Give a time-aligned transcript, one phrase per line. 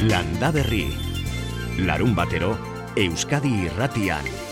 [0.00, 0.86] Landa Berri.
[1.82, 2.54] Larun batero,
[2.94, 4.47] Euskadi irratian.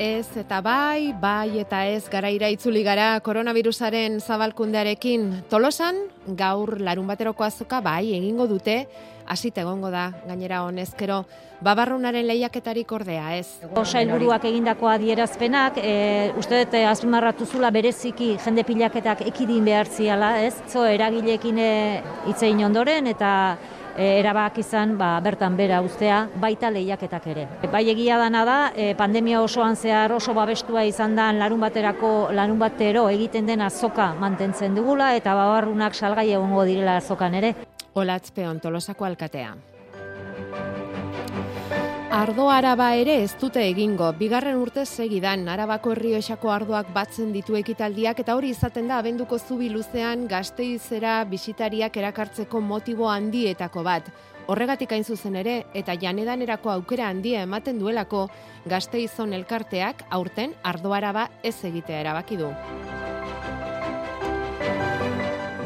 [0.00, 5.44] Ez eta bai, bai eta ez garaira itzuli gara koronavirusaren zabalkundearekin.
[5.52, 6.06] Tolosan,
[6.40, 8.86] gaur larun bateroko azoka bai egingo dute,
[9.30, 11.20] hasite egongo da, gainera honezkero,
[11.60, 13.60] babarrunaren lehiaketarik ordea, ez?
[13.76, 20.32] Osa helburuak egindako adierazpenak, e, uste dut azpimarratu zula bereziki jende pilaketak ekidin behar ziala,
[20.40, 20.54] ez?
[20.72, 21.70] Zo eragilekin e,
[22.32, 23.34] itzein ondoren eta
[24.00, 27.46] e, erabak izan ba, bertan bera ustea baita lehiaketak ere.
[27.72, 32.58] Bai egia dana da, e, pandemia osoan zehar oso babestua izan da larun baterako larun
[32.58, 37.54] batero egiten den azoka mantentzen dugula eta babarrunak salgai egongo direla azokan ere.
[38.00, 39.54] Olatzpeon tolosako alkatea.
[42.10, 44.08] Ardo araba ere ez dute egingo.
[44.18, 49.68] Bigarren urte segidan arabako herrioxako ardoak batzen ditu ekitaldiak eta hori izaten da abenduko zubi
[49.70, 54.10] luzean gazteizera bisitariak erakartzeko motibo handietako bat.
[54.50, 58.24] Horregatik hain zuzen ere eta janedanerako aukera handia ematen duelako
[58.66, 62.50] gazteizon elkarteak aurten ardo araba ez egitea erabaki du.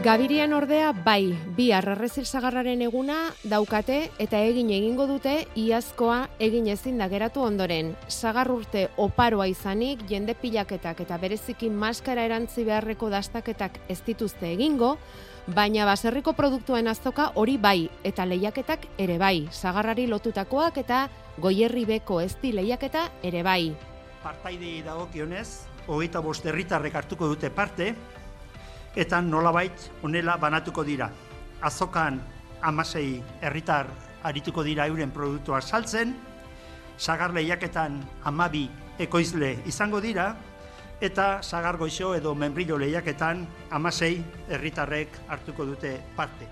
[0.05, 3.15] Gabirian ordea bai, bi arrarrezil zagarraren eguna
[3.49, 7.95] daukate eta egin egingo dute iazkoa egin ezin da geratu ondoren.
[8.13, 14.99] Zagar urte oparoa izanik, jende pilaketak eta bereziki maskara erantzi beharreko dastaketak ez dituzte egingo,
[15.47, 19.49] baina baserriko produktuen azoka hori bai eta lehiaketak ere bai.
[19.53, 21.07] Zagarrari lotutakoak eta
[21.41, 23.73] goierri beko ezti lehiaketa ere bai.
[24.21, 25.49] Partaidei dagokionez,
[25.89, 27.95] hogeita bost herritarrek hartuko dute parte,
[28.97, 31.11] eta nolabait honela banatuko dira.
[31.63, 32.21] Azokan
[32.63, 33.89] amasei herritar
[34.23, 36.17] arituko dira euren produktua saltzen,
[36.97, 38.69] sagar lehiaketan amabi
[38.99, 40.35] ekoizle izango dira,
[41.01, 46.49] eta sagar goixo edo membrillo lehiaketan amasei herritarrek hartuko dute parte.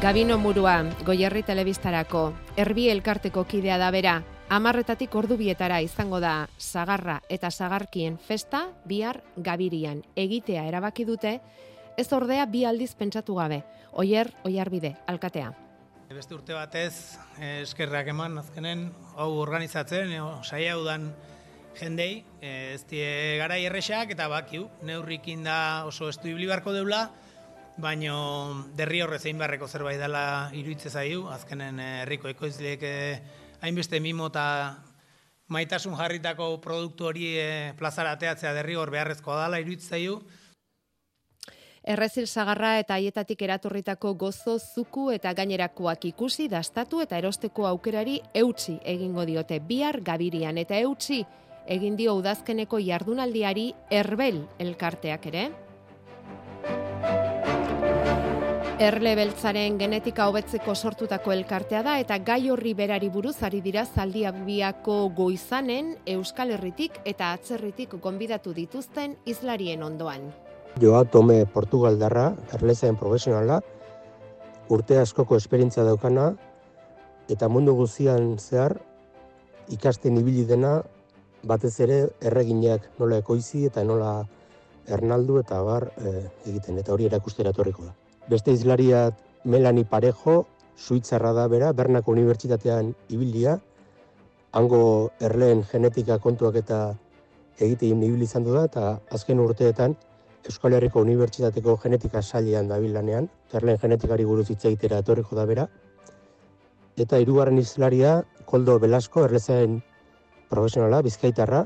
[0.00, 7.18] Gabino Murua, Goierri Telebistarako, Erbi Elkarteko kidea da bera, Amarretatik ordu bietara izango da zagarra
[7.28, 11.34] eta zagarkien festa bihar gabirian egitea erabaki dute,
[12.00, 13.58] ez ordea bi aldiz pentsatu gabe.
[13.92, 15.50] Oier, oiar bide, alkatea.
[16.08, 18.86] Beste urte batez, eh, eskerrak eman azkenen,
[19.20, 21.10] hau organizatzen, saia udan
[21.76, 27.10] jendei, eh, ez die gara erresak eta bakiu, neurrikin da oso estu barko deula,
[27.76, 32.82] baino derri horre zein barreko zerbait dela iruitze zaiu, azkenen eh, herriko ekoizleek
[33.60, 34.44] hainbeste mimo eta
[35.48, 37.48] maitasun jarritako produktu hori e,
[37.78, 40.20] plazara ateatzea derrigor beharrezkoa dala iruditzaiu.
[41.88, 48.76] Errezil zagarra eta haietatik eratorritako gozo, zuku eta gainerakoak ikusi, dastatu eta erosteko aukerari eutxi
[48.84, 51.22] egingo diote bihar gabirian eta eutxi
[51.68, 55.48] egin dio udazkeneko jardunaldiari erbel elkarteak ere.
[58.78, 64.98] Erle beltzaren genetika hobetzeko sortutako elkartea da eta gai horri berari buruz ari dira zaldiabiako
[65.16, 70.30] goizanen Euskal Herritik eta atzerritik gonbidatu dituzten islarien ondoan.
[70.78, 73.58] Joa Tome Portugaldarra, erlezaen profesionala,
[74.70, 76.30] urte askoko esperientzia daukana
[77.26, 78.78] eta mundu guztian zehar
[79.74, 80.76] ikasten ibili dena
[81.42, 84.20] batez ere erreginak nola ekoizi eta nola
[84.86, 87.97] ernaldu eta bar eh, egiten eta hori erakustera etorriko da.
[88.28, 89.08] Beste izlaria
[89.44, 90.44] Melani Parejo,
[90.76, 93.54] suitzarra da bera, Bernako Unibertsitatean ibilia,
[94.52, 94.80] hango
[95.20, 96.80] erleen genetika kontuak eta
[97.58, 99.96] egitein ibili izan du da, eta azken urteetan
[100.48, 105.66] Euskal Herriko Unibertsitateko genetika sailean da bilanean, erleen genetikari buruz hitz egitera etorriko da bera.
[106.96, 109.80] Eta hirugarren izlaria, Koldo Belasko, erlezen
[110.52, 111.64] profesionala, bizkaitarra,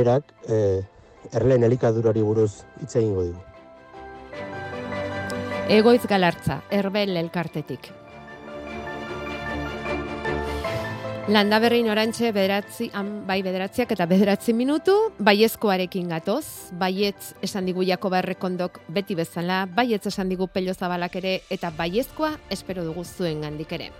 [0.00, 0.80] berak eh,
[1.32, 3.57] erleen elikadurari buruz hitz egingo dugu.
[5.68, 7.90] Egoiz galartza, erbel elkartetik.
[11.28, 12.86] Landa berrein orantxe bederatzi,
[13.28, 20.06] bai bederatziak eta bederatzi minutu, baiezkoarekin gatoz, baietz esan digu jako barrekondok beti bezala, baietz
[20.08, 23.92] esan digu pello zabalak ere, eta baiezkoa espero dugu zuen gandik ere.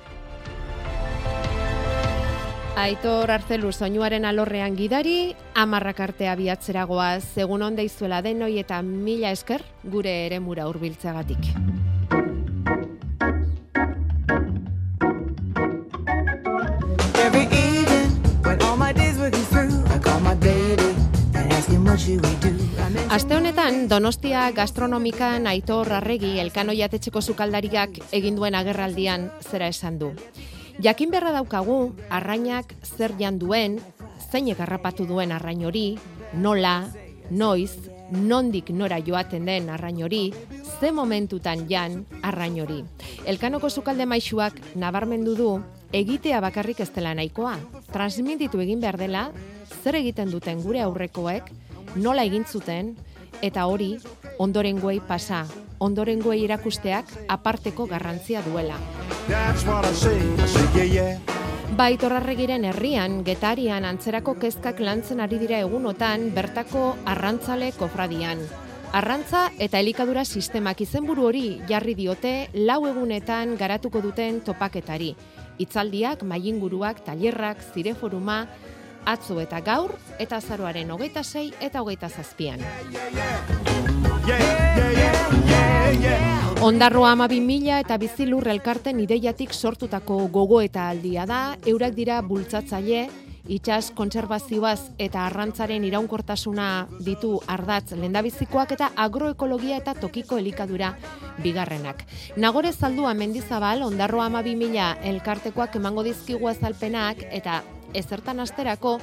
[2.78, 9.64] Aitor Artzelu soinuaren alorrean gidari, amarrak artea biatzeragoa segun onde izuela denoi eta mila esker
[9.82, 11.48] gure ere mura urbiltzagatik.
[17.18, 18.14] Every evening,
[18.46, 20.94] when all my days were through, I call my baby
[21.34, 22.54] and ask him what should we do.
[23.10, 30.12] Aste honetan, Donostia gastronomikan Aitor Arregi elkano jatetxeko sukaldariak egin duen agerraldian zera esan du.
[30.78, 33.80] Jakin berra daukagu, arrainak zer jan duen,
[34.30, 35.98] zeinek harrapatu duen arrain hori,
[36.38, 36.86] nola,
[37.34, 40.30] noiz, nondik nora joaten den arrain hori,
[40.78, 42.84] ze momentutan jan arrain hori.
[43.26, 45.50] Elkanoko sukalde maixuak nabarmendu du,
[45.90, 47.56] egitea bakarrik ez dela nahikoa.
[47.90, 49.32] Transmititu egin behar dela,
[49.82, 51.50] zer egiten duten gure aurrekoek,
[51.96, 52.94] nola egin zuten,
[53.42, 53.96] eta hori
[54.38, 55.42] ondorengoei pasa,
[55.78, 58.78] ondorengoei erakusteak aparteko garrantzia duela.
[61.78, 68.40] Baitorarregiren herrian, getarian antzerako kezkak lantzen ari dira egunotan bertako arrantzale kofradian.
[68.88, 75.10] Arrantza eta elikadura sistemak izenburu hori jarri diote lau egunetan garatuko duten topaketari.
[75.60, 78.46] Itzaldiak, mainguruak, tailerrak, zireforuma,
[79.04, 82.60] atzo eta gaur, eta zaroaren hogeita sei eta hogeita zazpian.
[86.60, 93.08] Ondarroa ama mila eta bizilur elkarten ideiatik sortutako gogo eta aldia da, eurak dira bultzatzaile,
[93.48, 100.92] itxas kontserbazioaz eta arrantzaren iraunkortasuna ditu ardatz lendabizikoak eta agroekologia eta tokiko elikadura
[101.42, 102.04] bigarrenak.
[102.36, 107.62] Nagore zaldua mendizabal, ondarroa ama mila elkartekoak emango dizkigu azalpenak eta
[107.94, 108.98] ezertan asterako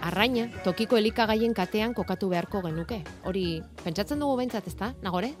[0.00, 3.02] arraina tokiko elikagaien katean kokatu beharko genuke.
[3.24, 5.34] Hori, pentsatzen dugu behintzat, ezta, nagore?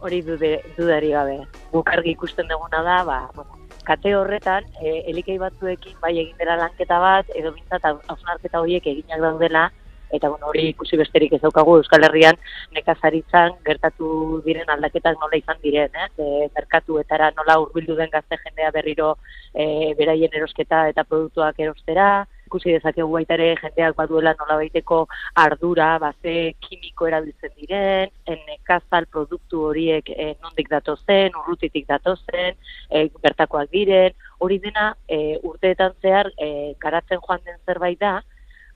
[0.00, 1.38] Hori dude, dudari gabe.
[1.72, 3.58] Bukargi ikusten duguna da, ba, bueno,
[3.88, 9.22] kate horretan, e, elikei batzuekin bai egin dela lanketa bat, edo bintzat hausnarketa horiek eginak
[9.24, 9.68] daudela,
[10.10, 12.38] eta bueno, hori ikusi besterik ez daukagu Euskal Herrian
[12.76, 16.08] nekazaritzan gertatu diren aldaketak nola izan diren, eh?
[16.16, 19.14] E, merkatuetara nola hurbildu den gazte jendea berriro
[19.52, 22.08] e, beraien erosketa eta produktuak erostera,
[22.48, 25.00] ikusi dezakegu baita ere jendeak baduela nola baiteko
[25.44, 26.34] ardura, baze
[26.64, 28.14] kimiko erabiltzen diren,
[28.48, 32.56] nekazal produktu horiek e, nondik datozen, urrutitik datozen,
[32.90, 38.18] e, bertakoak diren, hori dena e, urteetan zehar e, garatzen joan den zerbait da,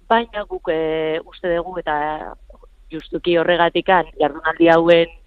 [0.09, 1.97] baina guk e, uste dugu eta
[2.93, 5.19] justuki horregatikan jardunaldi hauen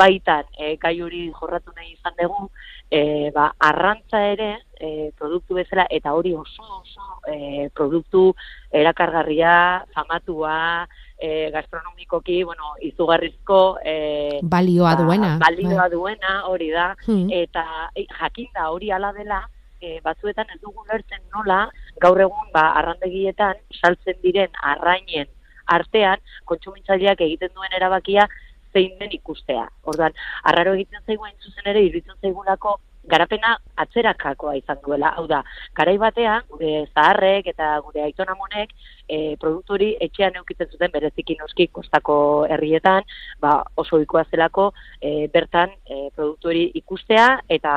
[0.00, 2.48] baitan e, gai hori jorratu nahi izan dugu,
[2.90, 8.34] e, ba, arrantza ere e, produktu bezala, eta hori oso oso e, produktu
[8.72, 13.78] erakargarria, famatua, e, gastronomikoki, bueno, izugarrizko...
[13.84, 15.32] E, balioa ba, duena.
[15.38, 15.90] Balioa bai.
[15.94, 17.30] duena, hori da, hmm.
[17.30, 17.64] eta
[17.94, 19.44] e, jakinda hori ala dela,
[19.80, 21.68] e, batzuetan ez dugu lertzen nola,
[22.02, 25.30] gaur egun, ba, arrandegietan, saltzen diren arrainen
[25.70, 26.18] artean,
[26.50, 28.26] kontsumitzaileak egiten duen erabakia,
[28.72, 29.66] zein den ikustea.
[29.84, 30.14] Orduan,
[30.44, 32.78] arraro egiten zaigu hain zuzen ere, irritzen zaigulako
[33.10, 35.12] garapena atzerakakoa izan duela.
[35.16, 35.40] Hau da,
[35.76, 38.74] garai batean, gure zaharrek eta gure aitonamonek
[39.08, 42.16] e, produktu hori etxean eukitzen zuten bereziki noski kostako
[42.50, 43.06] herrietan,
[43.40, 44.70] ba, oso ikoa zelako
[45.00, 47.72] e, bertan e, produktu hori ikustea eta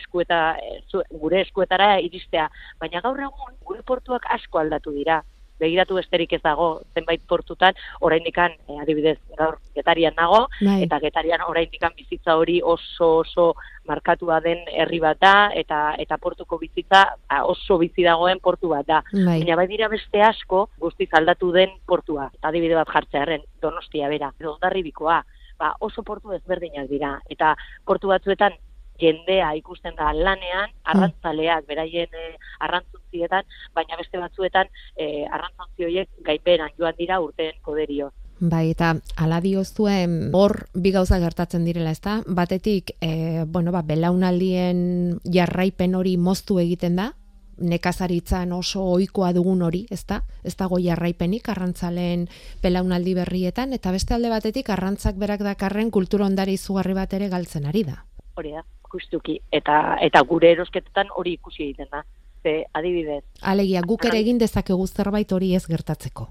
[0.00, 0.82] eskueta, e,
[1.22, 2.50] gure eskuetara iristea.
[2.80, 5.22] Baina gaur egun, gure portuak asko aldatu dira
[5.60, 10.82] begiratu besterik ez dago zenbait portutan oraindikan e, adibidez gaur getarian nago bai.
[10.84, 13.54] eta getarian oraindikan bizitza hori oso oso
[13.86, 17.04] markatua den herri bat da eta eta portuko bizitza
[17.44, 19.40] oso bizi dagoen portu bat da bai.
[19.40, 24.52] baina bai dira beste asko guztiz aldatu den portua adibide bat jartzearren Donostia bera edo
[24.54, 25.22] Hondarribikoa
[25.58, 28.52] ba oso portu ezberdinak dira eta portu batzuetan
[29.00, 30.92] jendea ikusten da lanean, hmm.
[30.92, 32.28] arrantzaleak beraien e,
[32.60, 38.12] arrantzuntzietan, baina beste batzuetan e, arrantzuntzi horiek gainberan joan dira urteen poderio.
[38.38, 42.18] Bai, eta ala diozuen hor bi gauza gertatzen direla, ezta?
[42.26, 47.14] Batetik, e, bueno, ba, belaunaldien jarraipen hori moztu egiten da,
[47.56, 50.20] nekazaritzan oso ohikoa dugun hori, ezta?
[50.44, 52.26] Ez dago jarraipenik arrantzaleen
[52.62, 57.64] belaunaldi berrietan, eta beste alde batetik arrantzak berak dakarren kultura ondari izugarri bat ere galtzen
[57.66, 58.02] ari da.
[58.36, 62.02] Hori da, justuki eta eta gure erosketetan hori ikusi egiten da.
[62.42, 63.24] Ze adibidez.
[63.42, 66.28] Alegia guk ere egin dezakegu zerbait hori ez gertatzeko.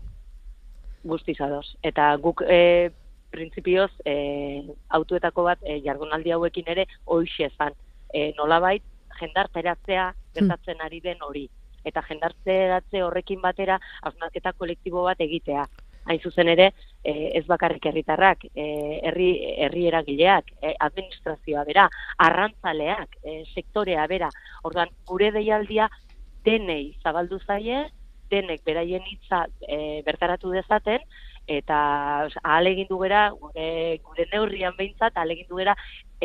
[1.03, 1.75] Guztiz ados.
[1.83, 2.91] Eta guk e,
[3.31, 4.15] printzipioz e,
[4.89, 7.75] autoetako bat e, jardunaldi hauekin ere hoixe ezan.
[8.13, 8.83] E, nolabait
[9.19, 11.49] jendarteratzea gertatzen ari den hori.
[11.85, 15.67] Eta jendarteratze horrekin batera hausnarketa kolektibo bat egitea
[16.05, 16.71] hain zuzen ere,
[17.03, 18.65] e, ez bakarrik herritarrak, e,
[19.09, 19.29] herri
[19.65, 21.89] herri eragileak, e, administrazioa bera,
[22.27, 24.29] arrantzaleak, e, sektorea bera.
[24.63, 25.89] Orduan, gure deialdia
[26.45, 27.85] denei zabaldu zaie,
[28.29, 31.01] denek beraien hitza e, bertaratu dezaten,
[31.47, 31.77] eta
[32.41, 33.67] ahal egin gera, gure,
[34.05, 35.75] gure neurrian behintzat, ahal egin gera,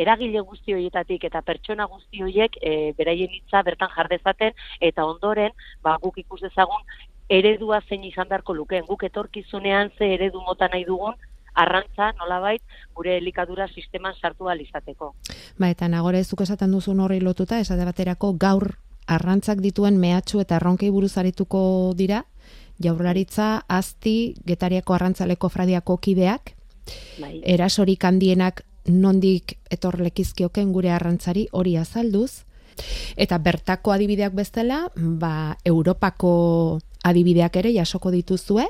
[0.01, 5.97] eragile guzti horietatik eta pertsona guzti horiek e, beraien hitza bertan jardezaten, eta ondoren, ba,
[6.01, 6.81] guk ikus dezagun,
[7.31, 11.15] eredua zein izan beharko lukeen, guk etorkizunean ze eredu mota nahi dugun,
[11.53, 12.61] arrantza nolabait
[12.95, 15.15] gure elikadura sisteman sartu izateko.
[15.57, 18.75] Ba, eta nagore ezuk esaten duzu horri lotuta, esate baterako gaur
[19.07, 22.25] arrantzak dituen mehatxu eta erronkei buruz arituko dira,
[22.79, 26.55] jaurlaritza, azti, getariako arrantzaleko fradiako kideak,
[27.19, 27.41] bai.
[27.43, 32.45] erasorik handienak nondik etorlekizkioken gure arrantzari hori azalduz,
[33.17, 38.67] eta bertako adibideak bestela, ba, Europako adibideak ere jasoko dituzue,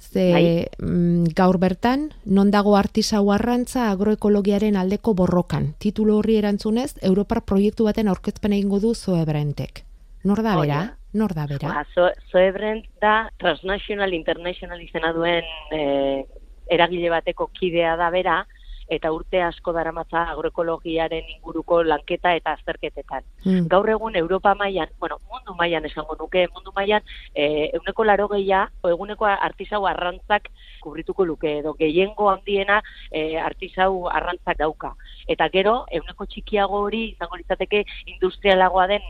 [0.00, 0.66] ze bai.
[0.78, 5.74] mm, gaur bertan, non dago artisau arrantza agroekologiaren aldeko borrokan.
[5.78, 9.84] Titulo horri erantzunez, Europar proiektu baten aurkezpen egingo du Zoebrentek.
[10.24, 10.80] Nor da bera?
[11.12, 11.68] Nor da bera?
[11.68, 16.24] Ba, Zoebrent da transnational, international izena duen eh,
[16.70, 18.44] eragile bateko kidea da bera,
[18.90, 23.24] eta urte asko daramatza agroekologiaren inguruko lanketa eta azterketetan.
[23.44, 23.68] Mm.
[23.72, 27.02] Gaur egun Europa mailan, bueno, mundu mailan esango nuke, mundu mailan
[27.34, 34.08] eh euneko laro geia, o eguneko artisau arrantzak kubrituko luke, edo gehiengo handiena e, artisau
[34.08, 34.94] arrantzak dauka.
[35.28, 39.04] Eta gero, euneko txikiago hori izango litzateke industrialagoa den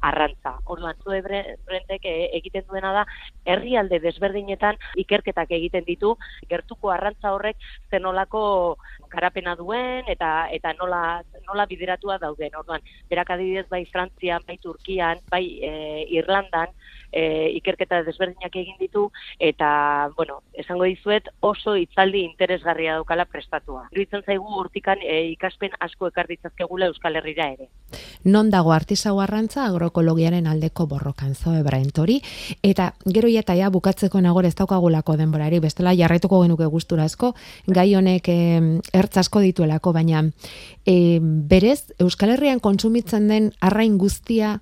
[0.00, 0.54] arrantza.
[0.64, 3.04] Orduan, zu ebrentek e, egiten duena da,
[3.44, 6.14] herrialde desberdinetan ikerketak egiten ditu,
[6.48, 7.60] gertuko arrantza horrek
[7.90, 8.42] zenolako
[9.10, 12.54] garapena duen eta eta nola, nola bideratua dauden.
[12.56, 15.72] Orduan, berak adibidez bai Frantzian, bai Turkian, bai e,
[16.16, 16.74] Irlandan,
[17.12, 23.86] e, ikerketa desberdinak egin ditu eta bueno, esango dizuet oso hitzaldi interesgarria daukala prestatua.
[23.92, 27.70] Iruditzen zaigu urtikan e, ikaspen asko ekar ditzazkegula Euskal Herrira ere.
[28.24, 32.20] Non dago artisau arrantza agroekologiaren aldeko borrokan zo ebraentori
[32.62, 37.34] eta gero eta ja bukatzeko nagore ez daukagulako denborari bestela jarraituko genuke gustura asko
[37.66, 38.38] gai honek e,
[39.00, 40.22] ertz asko dituelako baina
[40.86, 44.58] e, berez Euskal Herrian kontsumitzen den arrain guztia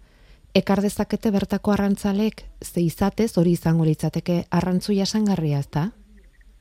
[0.55, 5.91] ekar dezakete bertako arrantzalek ze izatez hori izango litzateke arrantzu jasangarria ezta?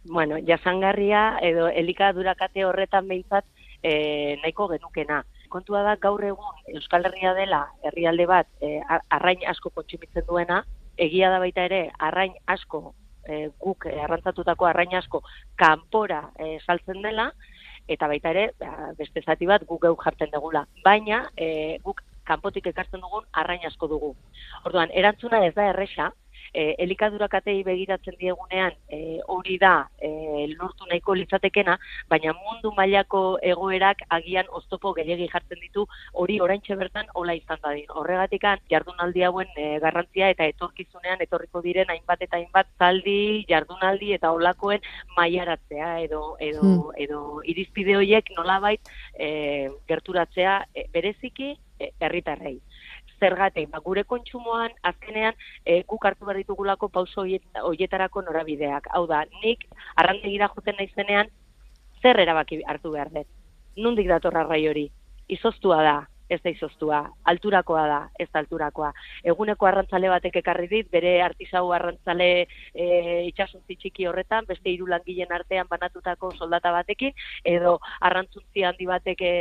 [0.08, 3.46] Bueno, jasangarria edo elikadurakate horretan behintzat
[3.84, 5.24] e, nahiko genukena.
[5.50, 8.80] Kontua da gaur egun Euskal Herria dela herrialde bat e,
[9.10, 10.64] arrain asko kontsumitzen duena,
[10.98, 12.94] egia da baita ere arrain asko
[13.28, 15.24] e, guk arrantzatutako arrain asko
[15.56, 17.32] kanpora e, saltzen dela,
[17.88, 20.66] eta baita ere, ba, beste zati bat guk geu jartzen degula.
[20.86, 24.14] Baina, e, guk kanpotik ekartzen dugun arrain asko dugu.
[24.68, 26.12] Orduan, erantzuna ez da erresa,
[26.58, 31.78] e, elikadura katei begiratzen diegunean e, hori da e, lortu nahiko litzatekena,
[32.10, 33.22] baina mundu mailako
[33.52, 37.86] egoerak agian oztopo gehiagi jartzen ditu hori oraintxe bertan hola izan dadin.
[38.02, 44.34] Horregatikan jardunaldi hauen e, garrantzia eta etorkizunean etorriko diren hainbat eta hainbat zaldi, jardunaldi eta
[44.34, 44.82] olakoen
[45.18, 46.98] mailaratzea edo edo hmm.
[47.06, 47.22] edo
[47.54, 52.58] irizpide horiek nolabait e, gerturatzea e, bereziki e, herritarrei
[53.20, 55.34] zergatik, ba, gure kontsumoan azkenean
[55.66, 57.26] e, guk hartu behar ditugulako pauso
[57.64, 58.90] hoietarako norabideak.
[58.94, 61.32] Hau da, nik arrandegira joten naizenean
[62.02, 63.28] zer erabaki hartu behar dut.
[63.78, 64.88] Nundik datorra rai hori?
[65.28, 65.98] Izoztua da,
[66.30, 67.00] ez da izoztua,
[67.32, 68.92] alturakoa da, ez da alturakoa.
[69.24, 72.30] Eguneko arrantzale batek ekarri dit, bere artisau arrantzale
[72.74, 72.88] e,
[73.30, 77.16] itxasuntzi txiki horretan, beste hiru langileen artean banatutako soldata batekin,
[77.46, 79.34] edo arrantzuntzi handi batek e,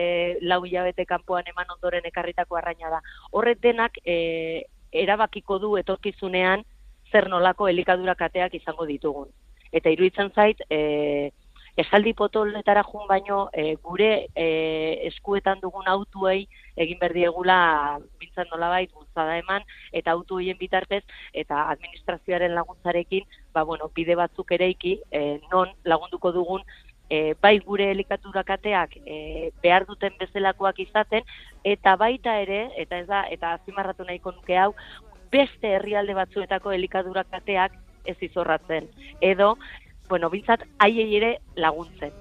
[0.43, 3.02] lau hilabete kanpoan eman ondoren ekarritako arraina da.
[3.33, 6.62] Horret denak e, erabakiko du etorkizunean
[7.11, 9.28] zer nolako elikadura kateak izango ditugun.
[9.73, 11.33] Eta iruditzen zait, e,
[11.76, 14.47] esaldi potoletara jun baino e, gure e,
[15.11, 17.59] eskuetan dugun autuei egin berdiegula
[18.21, 21.02] bintzan nolabait bultzada eman eta autu hoien bitartez
[21.33, 26.64] eta administrazioaren laguntzarekin ba, bueno, bide batzuk ereiki e, non lagunduko dugun
[27.11, 31.28] e, bai gure elikaturaketeak e, behar duten bezalakoak izaten
[31.64, 34.73] eta baita ere eta ez da eta azimarratu nahiko nuke hau
[35.30, 37.75] beste herrialde batzuetako elikadurakateak
[38.06, 38.87] ez izorratzen.
[39.21, 39.56] Edo
[40.09, 42.15] bueno, bintzat, haiei ere laguntzen.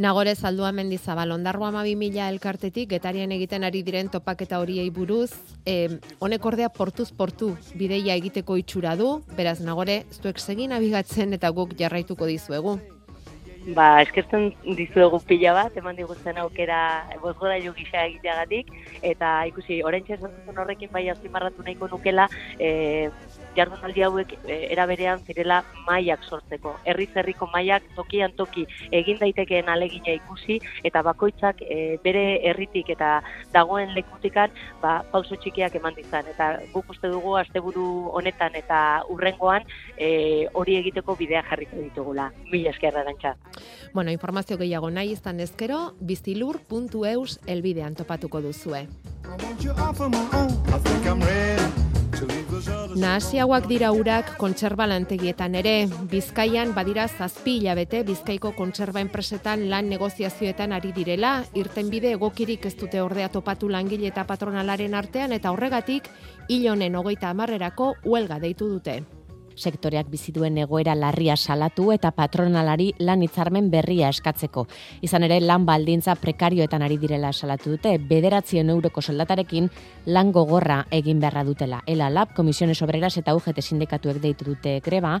[0.00, 5.32] Nagore zaldua mendizabal, ondarro ama mila elkartetik, getarian egiten ari diren topaketa horiei buruz,
[5.66, 11.50] e, honek ordea portuz portu bideia egiteko itxura du, beraz nagore, zuek segin abigatzen eta
[11.50, 12.78] guk jarraituko dizuegu.
[13.76, 18.72] Ba, eskertzen dizuegu pila bat, eman diguzten aukera bozgoda jo gisa egiteagatik,
[19.04, 20.16] eta ikusi, orentxe
[20.48, 22.24] horrekin bai azimarratu nahiko nukela,
[22.56, 23.10] e,
[23.56, 26.74] jardunaldi hauek e, era berean zirela mailak sortzeko.
[26.84, 33.20] Herri zerriko mailak tokian toki egin daitekeen alegina ikusi eta bakoitzak e, bere herritik eta
[33.52, 34.50] dagoen lekutikan
[34.82, 36.26] ba, pauso txikiak eman dizan.
[36.34, 39.66] Eta guk uste dugu asteburu honetan eta urrengoan
[39.96, 42.30] e, hori egiteko bidea jarriko ditugula.
[42.50, 43.36] Mila eskerra dantza.
[43.92, 48.86] Bueno, informazio gehiago nahi izan ezkero, bizilur.eus elbidean topatuko duzue.
[51.00, 51.99] I
[52.90, 55.74] Nahasiagoak dira urak kontserba lantegietan ere,
[56.10, 63.02] Bizkaian badira zazpi hilabete Bizkaiko kontserba enpresetan lan negoziazioetan ari direla, irtenbide egokirik ez dute
[63.02, 66.10] ordea topatu langile eta patronalaren artean eta horregatik
[66.48, 69.00] hilonen hogeita amarrerako huelga deitu dute
[69.60, 74.66] sektoreak bizi duen egoera larria salatu eta patronalari lan hitzarmen berria eskatzeko.
[75.06, 79.68] Izan ere lan baldintza prekarioetan ari direla salatu dute, bederatzien euroko soldatarekin
[80.06, 81.82] lan gogorra egin beharra dutela.
[81.86, 85.18] Ela Lab, Komisiones Obreras eta UGT sindikatuek deitu dute greba,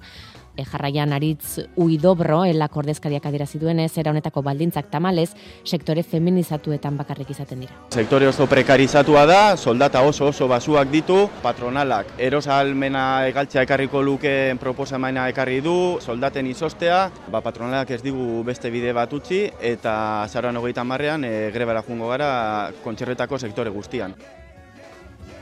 [0.60, 5.30] e, jarraian aritz uidobro elak ordezkariak adirazi duenez, era honetako baldintzak tamalez,
[5.64, 7.76] sektore feminizatuetan bakarrik izaten dira.
[7.90, 15.28] Sektore oso prekarizatua da, soldata oso oso basuak ditu, patronalak erosalmena egaltzea ekarriko lukeen proposamaina
[15.32, 20.84] ekarri du, soldaten izostea, ba, patronalak ez digu beste bide bat utzi, eta zaroan hogeita
[20.84, 24.14] marrean e, grebara jungo gara kontxerretako sektore guztian.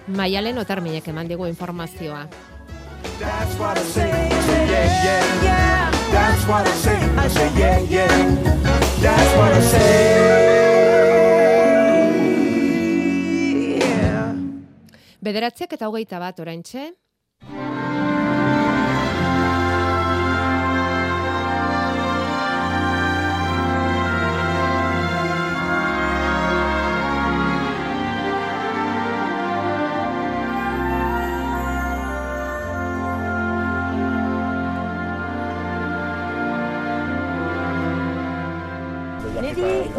[0.08, 2.22] Maialen otarminek eman digu informazioa.
[3.18, 4.08] That's what I say.
[4.08, 5.90] Yeah, yeah.
[6.12, 6.98] That's what I say.
[7.16, 8.08] I say, yeah, yeah.
[9.00, 10.58] That's what I say.
[13.78, 14.34] Yeah.
[15.20, 16.92] Bederatziak eta hogeita bat oraintxe.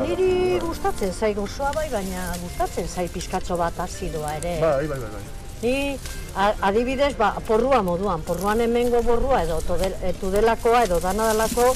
[0.10, 4.56] Niri, gustatzen zai gozoa bai, baina gustatzen zai pizkatxo bat azidoa ere.
[4.62, 5.22] Bai, bai, bai, bai.
[5.62, 5.74] Ni
[6.66, 11.68] adibidez, ba, porrua moduan, porruan hemengo borrua edo todel, e, tudelakoa edo danadalako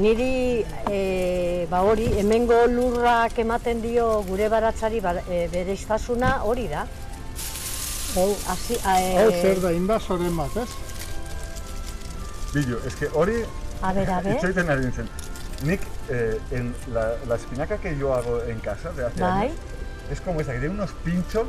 [0.00, 6.68] niri e, ba hori hemengo lurrak ematen dio gure baratzari ba, e, bere iztasuna hori
[6.72, 6.86] da.
[8.16, 10.68] Hau, Asi, a, e, hau zer da inbasoren bat, ez?
[12.54, 13.42] Billo, eske hori
[13.82, 14.38] A ber, a ber.
[14.38, 15.08] itxoiten ari nintzen.
[15.64, 19.48] Nik, eh, en la, la espinaca que yo hago en casa de hace Bai.
[19.48, 19.56] años,
[20.10, 21.46] es como esa, que tiene unos pinchos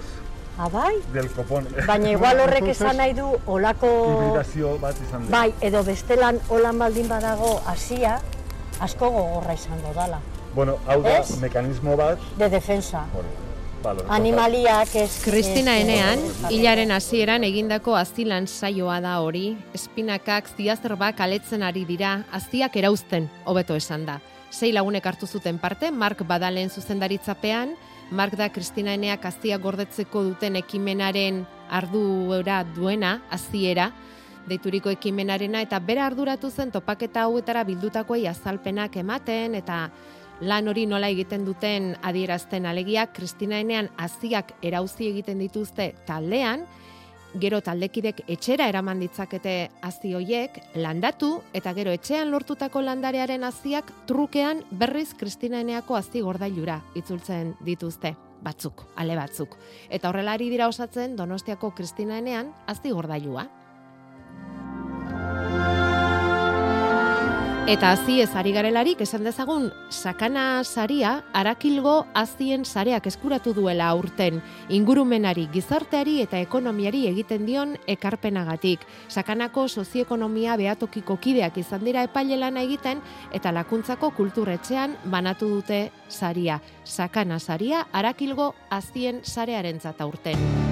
[0.60, 0.96] Ah, bai?
[1.14, 1.68] del copón.
[1.86, 3.88] Baina igual horrek esan nahi du olako...
[4.10, 5.38] Hibridazio bat izan da.
[5.38, 8.20] Bai, edo bestelan holan baldin badago hasia,
[8.80, 10.18] asko gogorra izango dala.
[10.56, 13.04] Bueno, hau da, mekanismo bat, De defensa.
[13.14, 13.47] balore.
[14.10, 15.10] Animaliak ez...
[15.24, 16.20] Kristina enean,
[16.52, 23.78] hilaren hasieran egindako azilan saioa da hori, espinakak ziazerbak aletzen ari dira, aztiak erauzten, hobeto
[23.80, 24.20] esan da.
[24.52, 27.76] Sei lagunek hartu zuten parte, Mark Badalen zuzendaritzapean,
[28.12, 33.92] Mark da Kristina eneak aztiak gordetzeko duten ekimenaren arduera duena, aziera,
[34.48, 39.90] deituriko ekimenarena, eta bera arduratu zen topaketa hauetara bildutakoei azalpenak ematen, eta
[40.42, 46.66] lan hori nola egiten duten adierazten alegia, Kristina enean aziak erauzi egiten dituzte taldean,
[47.38, 54.64] gero taldekidek etxera eraman ditzakete hazi hoiek, landatu, eta gero etxean lortutako landarearen haziak trukean
[54.72, 59.58] berriz Kristina eneako hazi gordailura itzultzen dituzte batzuk, ale batzuk.
[59.90, 63.48] Eta horrela ari dira osatzen Donostiako Kristina enean hazi gordailua.
[67.68, 74.38] Eta hazi ez ari garelarik esan dezagun sakana saria arakilgo hazien sareak eskuratu duela aurten
[74.72, 78.86] ingurumenari, gizarteari eta ekonomiari egiten dion ekarpenagatik.
[79.10, 83.04] Sakanako sozioekonomia behatokiko kideak izan dira epaile lana egiten
[83.36, 86.62] eta lakuntzako kulturretxean banatu dute saria.
[86.86, 90.67] Sakana saria arakilgo hazien sarearentzat aurten.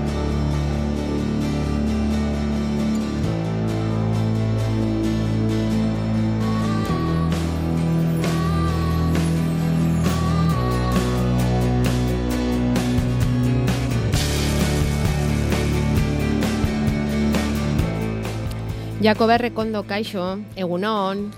[19.01, 21.29] Jakober Rekondo kaixo, egunon,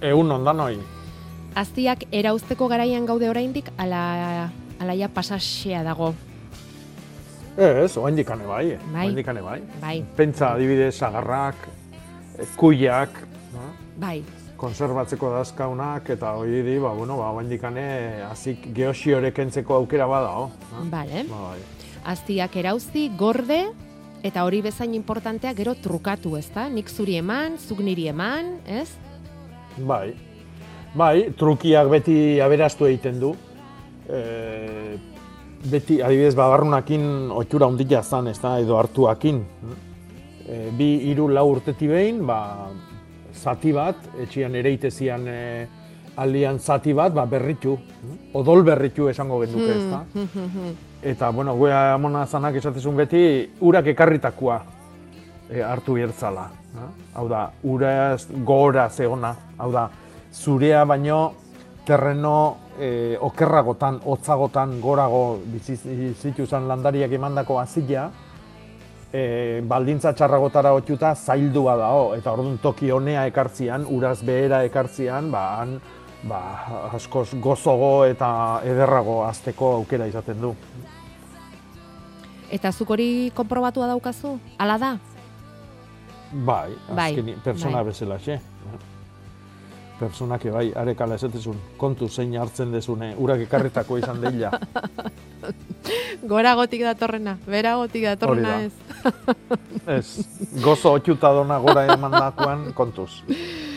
[0.00, 0.78] Egun ondanoi.
[1.58, 6.14] aztiak erauzteko garaian gaude oraindik ala alaia pasasea dago.
[7.58, 8.78] Ez, oaindik ane bai.
[8.92, 9.06] Bai.
[9.08, 9.60] Oaindik ane bai.
[9.80, 11.56] Bai, Pentsa adibidez sagarrak,
[12.38, 13.10] eh, kuiak,
[13.52, 13.72] no?
[13.96, 14.22] bai.
[14.58, 20.50] konserbatzeko dazkaunak, eta hori di, ba, bueno, ba, oaindik ane, azik geosiore kentzeko aukera badao.
[20.72, 20.84] no?
[20.90, 21.24] Bale.
[21.28, 21.58] Ba, bai.
[22.04, 23.66] Aztiak erauzi, gorde,
[24.22, 26.68] eta hori bezain importantea gero trukatu, ezta?
[26.68, 28.88] Nik zuri eman, zuk niri eman, ez?
[29.78, 30.14] Bai.
[30.98, 33.34] Bai, trukiak beti aberastu egiten du.
[34.08, 34.20] E,
[35.68, 39.42] beti, adibidez, bagarrunakin otxura ondila zan, ez da, edo hartuakin.
[40.48, 42.40] E, bi, hiru lau urteti behin, ba,
[43.36, 45.40] zati bat, etxian ereite zian e,
[46.18, 47.76] aldian zati bat, ba, berritu.
[48.34, 50.87] Odol berritu esango genduke, ez da.
[51.02, 53.20] Eta, bueno, gue amona zanak esatezun beti,
[53.60, 54.62] urak ekarritakoa.
[55.50, 56.50] e, hartu bertzala.
[56.74, 56.88] eh?
[57.14, 59.88] Hau da, uraz gora zeona, hau da,
[60.32, 61.32] zurea baino
[61.86, 65.76] terreno e, okerragotan, hotzagotan, gorago bizi
[66.12, 68.10] zituzan landariak emandako azila,
[69.12, 75.46] e, baldintza txarragotara otxuta zaildua dao, eta orduan toki honea ekartzian, uraz behera ekartzian, ba,
[75.62, 75.78] han,
[76.22, 76.40] ba,
[76.94, 80.54] askoz gozogo eta ederrago azteko aukera izaten du.
[82.50, 84.38] Eta zuk hori konprobatua daukazu?
[84.58, 84.92] Hala da?
[86.32, 87.90] Bai, Bai, azkeni, persona bai.
[87.92, 88.38] bezala, xe.
[89.98, 94.52] Personak bai, arekala esatezun, kontu zein hartzen dezune, urak ekarritako izan deila.
[96.30, 98.72] Goragotik datorrena, beragotik datorrena Hori ez.
[99.88, 100.06] Ez,
[100.62, 103.10] gozo otxuta dona gora emandakoan kontuz.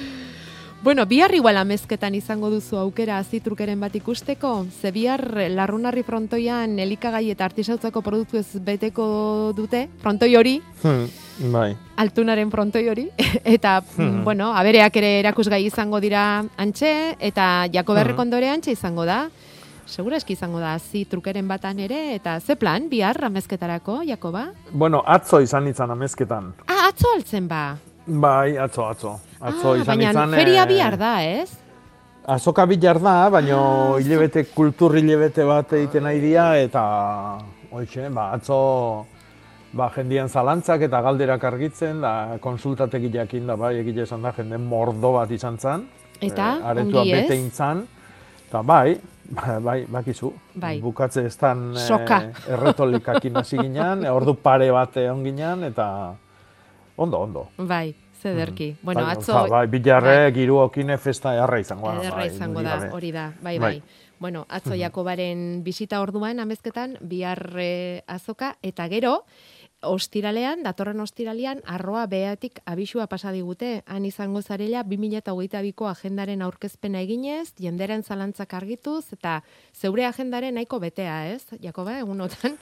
[0.84, 5.22] Bueno, bihar igual amezketan izango duzu aukera azitrukeren bat ikusteko, ze bihar
[5.54, 11.06] larrunarri frontoian elikagai eta artisautzako produktu ez beteko dute, frontoi hori, Hmm,
[11.54, 11.76] bai.
[11.98, 13.08] altunaren frontoi hori,
[13.46, 14.24] eta, Hmm.
[14.24, 18.22] bueno, abereak ere erakusgai izango dira antxe, eta jako berrek Hmm.
[18.22, 19.30] ondore antxe izango da.
[19.86, 24.48] Segura eski izango da, zi trukeren batan ere, eta ze plan, bihar amezketarako, Jakoba?
[24.72, 26.54] Bueno, atzo izan izan amezketan.
[26.68, 27.78] Ah, atzo altzen ba.
[28.06, 29.20] Bai, atzo, atzo.
[29.40, 30.34] Atzo ah, izan baina izan...
[30.34, 31.52] feria eh, bihar da, ez?
[32.32, 33.62] Azoka bilar da, baino
[34.02, 36.84] hilebete, kultur hilebete bat egiten nahi dira, eta
[37.72, 38.58] hoxe, ba, atzo
[39.74, 44.58] ba, jendian zalantzak eta galderak argitzen, da konsultatek jakin da, bai, egile esan da, jende
[44.62, 45.88] mordo bat izan zen.
[46.22, 47.86] Eta, eh, aretua ongi bete intzan,
[48.48, 48.98] eta bai,
[49.30, 50.80] ba- bai, bakizu, Bai.
[50.82, 52.22] bukatze ez tan Soka.
[52.50, 55.88] erretolikakin hasi ginen, ordu pare bat egon ginen, eta
[57.02, 57.48] ondo, ondo.
[57.58, 58.76] Bai, zederki.
[58.82, 59.36] Bueno, Bai, atzo...
[59.36, 62.00] oza, bai, bilarre, okine festa erra izango da.
[62.00, 63.80] Ederra bai, izango da, hori da, bai, bai.
[63.80, 64.08] Bai.
[64.22, 67.42] Bueno, atzo Jakobaren bisita orduan amezketan, bihar
[68.06, 69.24] azoka, eta gero,
[69.82, 77.56] ostiralean, datorren ostiralean, arroa behatik abisua pasa digute, han izango zarela 2022ko agendaren aurkezpena eginez,
[77.58, 79.42] jenderen zalantzak argituz, eta
[79.74, 82.60] zeure agendaren nahiko betea, ez, Jakoba, egunotan?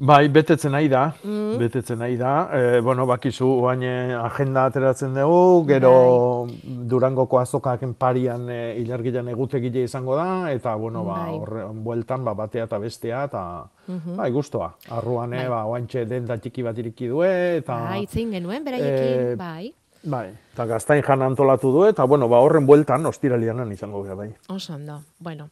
[0.00, 1.56] Bai, betetzen nahi da, Mm.
[1.58, 2.48] betetzen nahi da.
[2.54, 6.60] E, bueno, bakizu, oain eh, agenda ateratzen dugu, gero Bai.
[6.86, 11.34] Durangoko azokaken parian e, ilargilan egutegile izango da, eta, bueno, ba, Bai.
[11.40, 13.42] horre, bueltan, ba, batea eta bestea, eta,
[13.88, 14.16] Mhm.
[14.16, 14.76] bai, guztua.
[14.88, 15.40] Arruan, Bai.
[15.40, 17.74] eh, ba, oantxe denda txiki bat iriki due, eta...
[17.90, 19.74] Bai, itzein genuen, beraiekin, Eh, bai.
[20.04, 24.32] Bai, eta gaztain jan antolatu du, eta, bueno, ba, horren bueltan, ostiralianan izango gara, bai.
[24.48, 25.00] Oso ondo.
[25.18, 25.50] Bueno,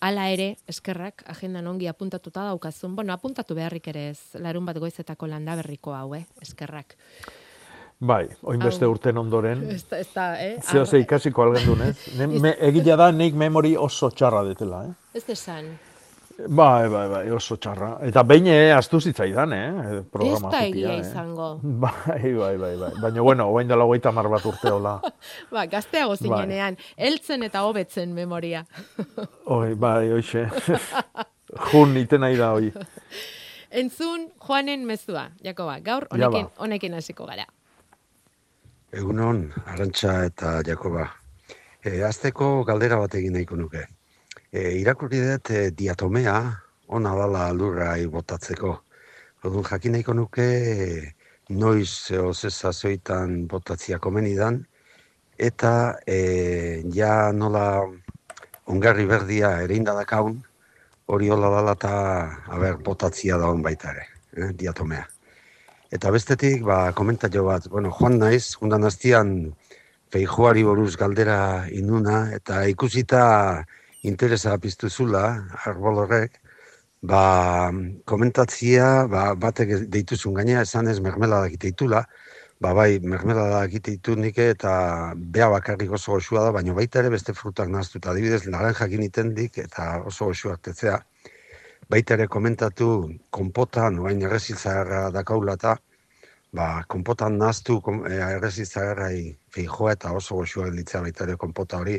[0.00, 2.94] hala ere, eskerrak, agendan ongi apuntatuta daukazun.
[2.96, 6.24] Bueno, apuntatu beharrik ere ez, larun bat goizetako landa berriko hau, eh?
[6.42, 6.96] eskerrak.
[7.98, 9.64] Bai, oin beste urten ondoren.
[9.74, 9.82] Ez
[10.14, 10.54] da, eh?
[10.62, 11.96] Zeo ze ikasiko algendun, ez?
[12.18, 14.94] Ne, me, egia da, neik memori oso txarra detela, eh?
[15.18, 15.72] Ez desan.
[16.38, 17.96] Bai, bai, bai, oso txarra.
[18.06, 19.62] Eta behin eh, astu zitzaidan, eh?
[19.90, 21.00] Ez Programa da zutia, egia eh?
[21.02, 21.48] izango.
[21.84, 22.90] Bai, bai, bai, bai.
[23.02, 24.92] Baina, bueno, oain dela hogeita mar bat urte hola.
[25.54, 26.20] Ba, gazteago Bai.
[26.22, 28.62] zinenean, heltzen eta hobetzen memoria.
[29.58, 30.46] Oi, bai, hoxe.
[31.72, 32.70] Jun, iten nahi da, hoi.
[33.82, 36.62] Entzun, Juanen mezua, Jakoba, gaur Ja honekin, ba.
[36.62, 37.50] honekin hasiko gara.
[38.94, 41.10] Egunon, Arantxa eta Jakoba.
[41.82, 43.88] E, azteko galdera bat egin nahiko nuke.
[44.52, 46.36] E, irakurri dut e, diatomea
[46.88, 48.74] ona dala lurra botatzeko.
[49.44, 51.14] Orduan jakin nahiko nuke e,
[51.50, 54.64] noiz ozezazoitan botatzia komenidan
[55.38, 57.84] eta e, ja nola
[58.66, 60.42] ongarri berdia ere dakaun
[61.08, 61.92] hori hola dala eta
[62.52, 64.04] aber, botatzia daun baita ere,
[64.36, 65.06] eh, diatomea.
[65.90, 69.54] Eta bestetik, ba, komentario bat, bueno, joan naiz, jundan hastian
[70.12, 73.64] feijoari buruz galdera inuna, eta ikusita
[74.02, 75.24] interesa piztu zula,
[75.64, 76.06] arbol
[77.02, 77.70] ba,
[78.04, 82.04] komentatzia, ba, batek deituzun gaina, esan ez mermeladak iteitula,
[82.60, 87.34] ba, bai, mermeladak iteitu nike, eta bea bakarrik oso goxua da, baina baita ere beste
[87.34, 90.98] frutak naztu, eta adibidez, naranjakin itendik, eta oso goxua artetzea,
[91.88, 92.88] baita ere komentatu
[93.30, 95.76] konpotan, oain erreziltzarra dakaula eta,
[96.52, 101.98] ba, konpotan naztu kom, e, erreziltzarrai feijoa eta oso goxua gelditzea baita ere konpota hori.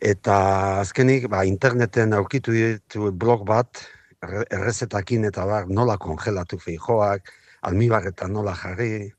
[0.00, 0.34] Eta
[0.80, 3.80] azkenik, ba, interneten aurkitu ditu blog bat,
[4.22, 7.32] erre- errezetakin eta bar, nola kongelatu feijoak,
[7.66, 9.10] almibar eta nola jarri,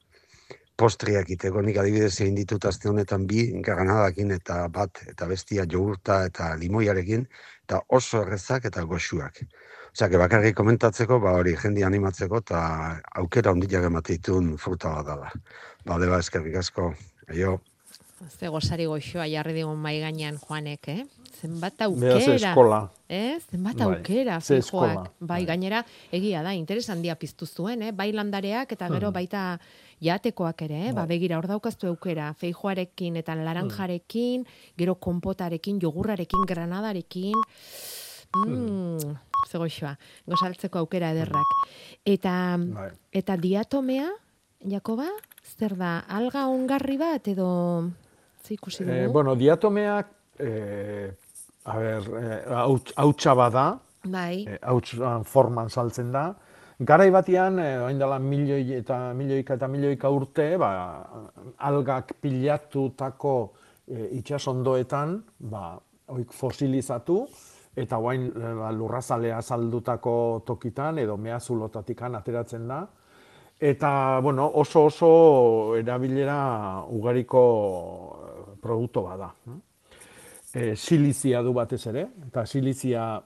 [0.80, 6.22] postriak iteko nik adibidez egin ditut aste honetan bi granadakin eta bat eta bestia jogurta
[6.30, 7.26] eta limoiarekin
[7.66, 9.42] eta oso errezak eta goxuak.
[9.92, 12.62] Osea, bakarrik komentatzeko, ba hori jendi animatzeko eta
[13.24, 15.34] aukera ondiak emateitun fruta bat dela.
[15.86, 16.94] Ba, deba eskerrik asko.
[17.28, 17.58] Aio.
[18.28, 21.06] Ze gozari goxoa jarri digun mai gainean Juanek, eh?
[21.40, 22.18] Zenbat aukera.
[22.36, 22.80] eskola.
[23.08, 23.40] Eh?
[23.50, 25.12] Zenbat Bai, aukera ze fijoak.
[25.20, 27.92] Bai, gainera, egia da, interes handia piztu zuen, eh?
[27.94, 29.14] Bai landareak eta gero Mhm.
[29.14, 29.60] baita
[30.02, 30.92] jatekoak ere, eh?
[30.92, 31.08] ba, Bai.
[31.18, 34.46] begira, hor daukaztu eukera, feijoarekin eta laranjarekin,
[34.78, 37.34] gero konpotarekin, jogurrarekin, granadarekin,
[38.36, 39.16] mm,
[39.50, 41.48] zegoixoa, gozaltzeko aukera ederrak.
[42.06, 42.92] Eta, Bai.
[43.14, 44.10] eta diatomea,
[44.68, 45.08] Jakoba,
[45.58, 47.92] zer da, alga ongarri bat edo
[48.50, 48.98] ze ikusi dugu?
[48.98, 50.08] Eh, bueno, diatomeak,
[50.40, 51.12] eh,
[51.66, 52.42] a ber, eh,
[52.96, 56.36] hautsa bada, bai, eh, hauts forman saltzen da.
[56.80, 60.70] Garai batean, eh, orain dela milioi eta milioika eta milioika urte, ba,
[61.58, 63.54] algak pilatutako
[63.88, 67.28] eh, itsasondoetan, ba, oik fosilizatu,
[67.76, 72.88] eta guain eh, ba, lurrazalea saldutako tokitan, edo mehazulotatikan ateratzen da.
[73.60, 77.42] Eta, bueno, oso oso erabilera ugariko
[78.60, 79.34] eh, produktu bada.
[80.54, 83.22] E, silizia du batez ere, eta silizia,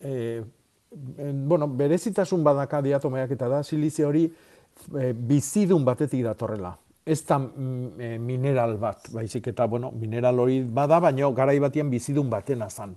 [0.00, 0.42] e,
[0.90, 6.76] bueno, berezitasun badaka diatomeak eta da, silizia hori e, bizidun batetik datorrela.
[7.04, 12.30] Ez da e, mineral bat, baizik eta, bueno, mineral hori bada, baina garai batien bizidun
[12.30, 12.96] batena zan.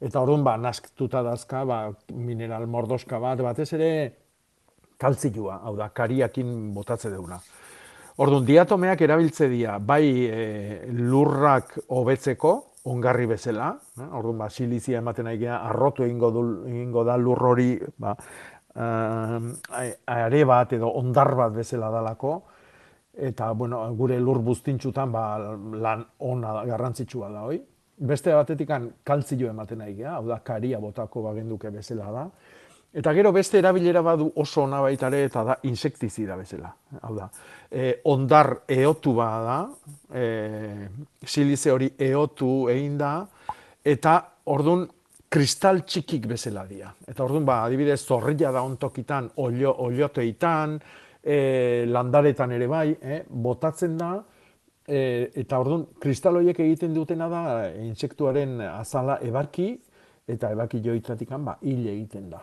[0.00, 1.80] Eta orduan, ba, nasktuta dazka, ba,
[2.14, 3.90] mineral mordoska bat, batez ere,
[5.00, 7.40] kaltzilua, hau da, kariakin botatze deuna.
[8.20, 10.40] Orduan, diatomeak erabiltze dira, bai e,
[10.92, 12.50] lurrak hobetzeko,
[12.92, 14.08] ongarri bezala, eh?
[14.18, 17.70] orduan, ba, silizia ematen nahi gea, arrotu egingo, du, egingo da lur hori,
[18.04, 18.12] ba,
[18.76, 22.34] eh, are bat edo ondar bat bezala dalako,
[23.30, 25.24] eta, bueno, gure lur buztintxutan, ba,
[25.80, 27.56] lan ona garrantzitsua da, hoi.
[28.10, 32.28] Beste batetikan kaltzio ematen nahi gea, hau da, karia botako bagenduke bezala da,
[32.92, 36.72] Eta gero beste erabilera badu oso ona baita ere eta da insektizida bezala.
[37.06, 37.28] Hau da,
[37.70, 39.58] e, ondar eotu bada da,
[40.18, 40.88] e,
[41.24, 43.12] silize hori eotu egin da,
[43.84, 44.16] eta
[44.50, 44.88] ordun
[45.30, 46.90] kristal txikik bezala dira.
[47.06, 50.74] Eta ordun ba, adibidez, zorrilla da ontokitan, olio, olioteetan,
[51.22, 54.16] e, landaretan ere bai, eh, botatzen da,
[54.82, 57.44] e, eta ordun kristal horiek egiten dutena da,
[57.84, 59.76] insektuaren azala ebarki,
[60.28, 62.42] eta ebaki joitzatikan ba, hil egiten da.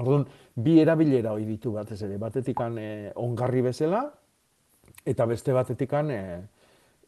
[0.00, 4.04] Orduan, bi erabilera hori ditu batez ere, batetikan eh, ongarri bezala,
[5.04, 6.40] eta beste batetikan eh,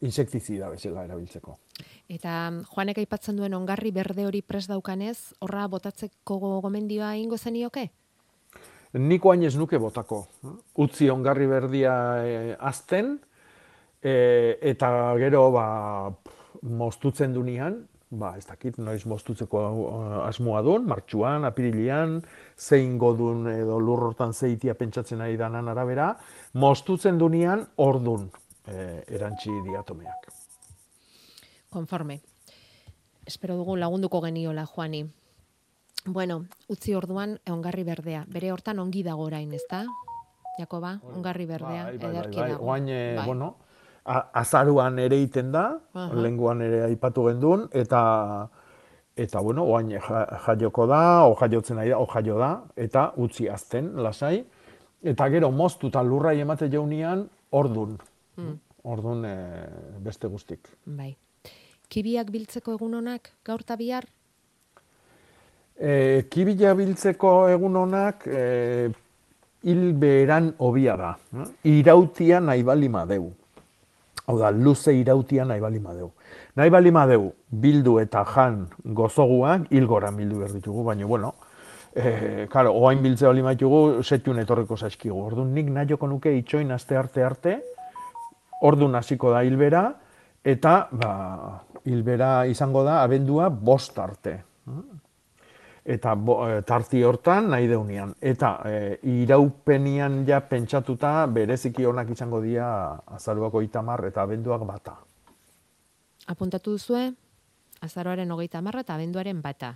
[0.03, 1.57] insektizida bezala erabiltzeko.
[2.11, 7.89] Eta mm, Joanek aipatzen duen ongarri berde hori pres daukanez, horra botatzeko gomendioa ingo zenioke?
[8.93, 10.27] Niko hain ez nuke botako.
[10.83, 13.15] Utzi ongarri berdia eh, azten,
[14.03, 15.65] eh, eta gero ba,
[16.61, 17.81] moztutzen dunean,
[18.19, 22.19] ba, ez dakit, noiz moztutzeko eh, asmoa duen, martxuan, apirilian,
[22.57, 26.11] zein godun edo lurrotan zeitia pentsatzen ari danan arabera,
[26.53, 28.29] moztutzen dunean ordun
[28.67, 30.29] eh, erantzi diatomeak.
[31.73, 32.19] Konforme.
[33.25, 35.03] Espero dugu lagunduko geniola, Juani.
[36.05, 38.25] Bueno, utzi orduan ongarri berdea.
[38.27, 39.85] Bere hortan ongi dago orain, ezta?
[40.59, 42.49] Jakoba, ongarri berdea, Bai, bai, bai, ederki bai.
[42.51, 42.65] dago.
[42.67, 43.25] Oain, eh, Bai.
[43.25, 43.55] bueno,
[44.05, 46.09] azaruan ere iten da, Aha.
[46.15, 48.49] lenguan ere aipatu gendun, eta
[49.15, 53.47] eta bueno, oain ja, jaioko da, o jaiotzen ari da, o jaio da, eta utzi
[53.49, 54.43] azten, lasai,
[55.03, 57.97] eta gero moztu eta lurrai emate jaunian, ordun.
[58.37, 58.55] Mm.
[58.83, 59.67] Ordun eh,
[60.03, 60.67] beste guztik.
[60.85, 61.13] Bai.
[61.87, 64.07] Kibiak biltzeko egun honak gaur ta bihar?
[65.77, 68.89] E, kibila biltzeko egun honak e,
[69.63, 71.13] hil beheran hobia da.
[71.37, 71.47] eh?
[71.79, 73.31] Irautia nahi bali madeu.
[74.27, 76.11] Hau da, luze irautia nahi bali madeu.
[76.55, 81.33] Nahi bali madeu, bildu eta jan gozoguak, hilgoran bildu behar ditugu, baina, bueno,
[81.95, 85.17] e, karo, oain biltze bali maitugu, setjun etorreko zaizkigu.
[85.25, 87.57] Orduan nik nahioko nuke itxoin aste arte arte,
[88.63, 89.83] orduan hasiko da hilbera,
[90.43, 91.13] eta, ba,
[91.83, 94.39] hilbera izango da, abendua bost arte
[95.85, 98.13] eta bo, e, tarti hortan nahi deunian.
[98.21, 104.97] Eta e, iraupenian ja pentsatuta bereziki onak izango dira azaruako itamar eta abenduak bata.
[106.27, 107.11] Apuntatu duzue,
[107.83, 109.75] azaroaren hogeita marra eta abenduaren bata.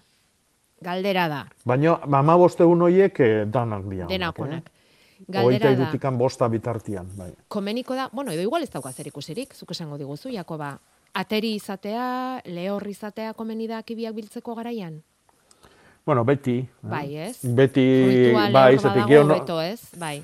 [0.82, 4.08] Galdera da, Baina mama egun horiek e, danak dira.
[4.08, 5.26] denak onak, eh?
[5.28, 7.08] Galdera da, irutikan bosta bitartian.
[7.17, 7.32] Bai.
[7.48, 10.78] komeniko da, bueno, edo igual ez dauka zer ikusirik, zuk esango diguzu, Jakoba,
[11.13, 15.02] ateri izatea, lehor izatea komeni da kibiak biltzeko garaian?
[16.08, 16.60] Bueno, beti.
[16.60, 16.67] eh?
[16.88, 17.39] Bai, ez?
[17.43, 19.82] Beti, bai, zetik, gero no- hobeto, ez?
[20.00, 20.22] Bai.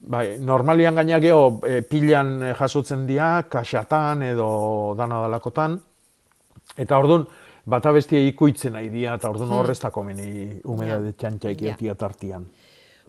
[0.00, 5.74] Bai, normalian gaina geho e, pilan e, jasotzen dira, kaxatan edo dana dalakotan,
[6.76, 7.26] eta orduan,
[7.68, 9.58] bata bestia ikuitzen nahi dira, eta orduan Hmm.
[9.58, 11.68] horrez da komeni humedade txantxaik Ja.
[11.74, 12.46] egotia tartian.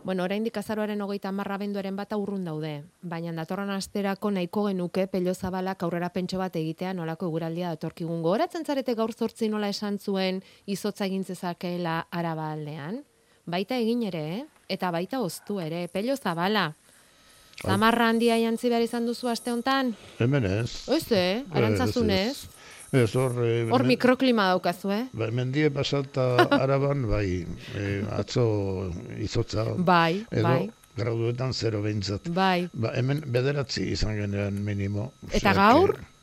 [0.03, 5.33] Bueno, oraindik azaroaren hogeita marra benduaren bat urrun daude, baina datorren asterako nahiko genuke pello
[5.33, 8.21] zabalak aurrera pentso bat egitea nolako eguraldia datorkigun.
[8.21, 13.01] Gogoratzen zarete gaur zortzi nola esan zuen izotza egin zezakeela araba aldean?
[13.45, 14.43] Baita egin ere, eh?
[14.69, 16.73] eta baita oztu ere, pello zabala.
[17.63, 19.95] Zamarra handia jantzi behar izan duzu aste honetan?
[20.19, 20.83] Hemen ez.
[20.93, 21.43] Oiz, eh?
[21.51, 22.35] Arantzazunez?
[22.35, 22.56] Ez,
[22.91, 23.31] hor...
[23.45, 25.03] eh, Hor men- mikroklima daukazu, eh?
[25.13, 27.45] Ba, mendie pasata araban, bai,
[27.75, 29.65] eh, atzo izotza.
[29.77, 30.69] Bai, edo, bai.
[30.97, 32.29] graduetan zero behintzat.
[32.33, 32.69] Bai.
[32.73, 35.11] Ba, hemen bederatzi izan generan minimo.
[35.31, 35.95] Eta gaur?
[35.99, 36.13] eh,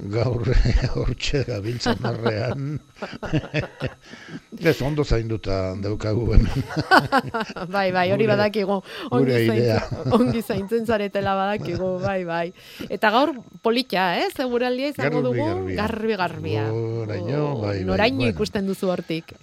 [0.00, 0.46] Gaur
[0.96, 2.78] hortxe gabiltza marrean.
[4.70, 6.64] ez, ondo zainduta daukagu hemen.
[7.74, 8.78] bai, bai, hori badakigu.
[9.10, 12.46] Ongi, zaintzen, ongi zaintzen zaretela badakigu, bai, bai.
[12.88, 14.30] Eta gaur politxa, eh?
[14.36, 15.48] Seguraldia izango Garbi, dugu.
[15.50, 15.76] garbia.
[15.82, 16.64] Garbi, garbia.
[16.72, 18.32] Oraino, bai, bai, Noraino bueno.
[18.36, 19.34] ikusten duzu hortik.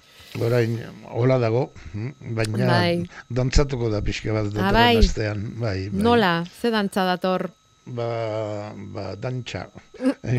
[0.43, 0.73] Orain,
[1.17, 2.97] hola dago, hm, baina Bai.
[3.29, 4.97] dantzatuko da pixka bat Ah, datorren bai.
[5.05, 5.45] astean.
[5.57, 6.01] Bai, bai.
[6.03, 7.47] Nola, ze dantza dator?
[7.87, 9.67] Ba, ba, dantxa.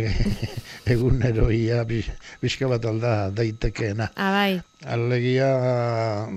[0.92, 4.10] Eguneroia pix- pixka bat alda daitekeena.
[4.16, 4.60] Ah, bai.
[4.84, 5.48] Alegia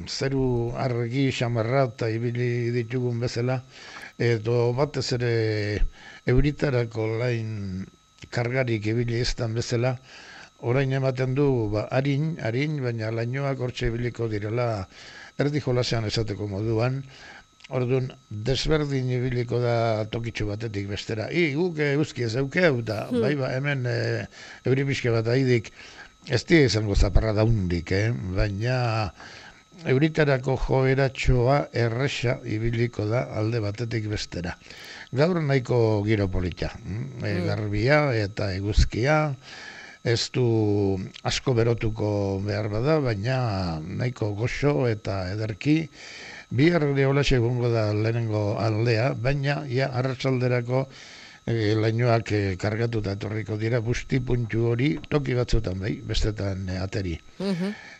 [0.07, 3.59] zeru argi xamarra eta ibili ditugun bezala,
[4.19, 5.33] edo batez ere
[6.25, 7.85] euritarako lain
[8.31, 9.97] kargarik ibili eztan bezala,
[10.61, 14.87] orain ematen du, ba, harin, harin, baina lainoak hortxe ibiliko direla
[15.39, 17.01] erdi jolasean esateko moduan,
[17.71, 18.09] Orduan,
[18.47, 21.29] desberdin ibiliko da tokitxo batetik bestera.
[21.31, 23.21] I, guk euski ez eukeu, eta Hmm.
[23.23, 24.27] bai, ba, hemen e,
[24.67, 25.71] euri pixke bat aidik,
[26.27, 28.11] ez dira izango zaparra daundik, eh?
[28.35, 28.75] baina
[29.87, 34.57] euritarako joeratxoa erresa ibiliko da alde batetik bestera.
[35.15, 37.23] Gaur nahiko giro polita, mm?
[37.23, 37.45] e, Mm.
[37.47, 39.35] garbia eta eguzkia,
[40.03, 40.45] ez du
[41.23, 45.89] asko berotuko behar bada, baina nahiko goxo eta ederki,
[46.51, 50.83] bihar ere holaxe egongo da lehenengo aldea, baina ja arratsalderako
[51.47, 57.15] e, lainoak e, kargatuta etorriko dira busti puntu hori toki batzutan bai, bestetan e, ateri.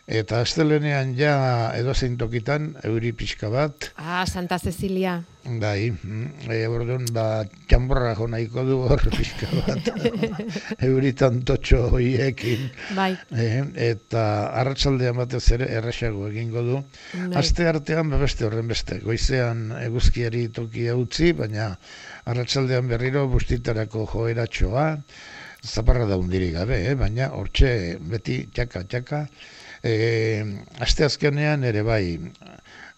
[0.02, 5.22] Eta astelenean ja edozein tokitan euri pixka bat, Ah, Santa Cecilia.
[5.44, 9.92] bai, mm, e, orduan ba txamborra jo nahiko du hor pixka bat,
[10.88, 12.66] euritan totxo hoiekin.
[12.98, 13.12] Bai.
[13.30, 13.62] Eh,
[13.92, 14.24] eta
[14.58, 16.82] arratsaldean batez ere erresago egingo du.
[17.14, 17.38] Bai.
[17.38, 18.98] Aste artean ba, beste horren beste.
[19.06, 21.76] Goizean eguzkiari tokia utzi, baina
[22.26, 24.98] arratsaldean berriro bustitarako joeratxoa,
[25.62, 26.94] zaparra da undirik gabe, eh?
[26.98, 29.26] baina hortxe beti txaka, txaka.
[29.82, 29.94] E,
[30.78, 32.04] aste azkenean ere bai,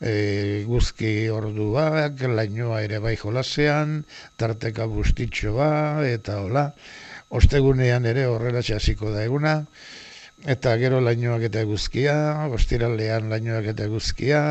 [0.04, 4.02] e, guzki orduak, lainoa ere bai jolasean,
[4.36, 6.66] tarteka bustitxoa, eta hola,
[7.30, 9.54] ostegunean ere horrela hasiko da eguna,
[10.44, 12.16] eta gero lainoak eta eguzkia,
[12.52, 14.42] ostiralean lainoak eta eguzkia,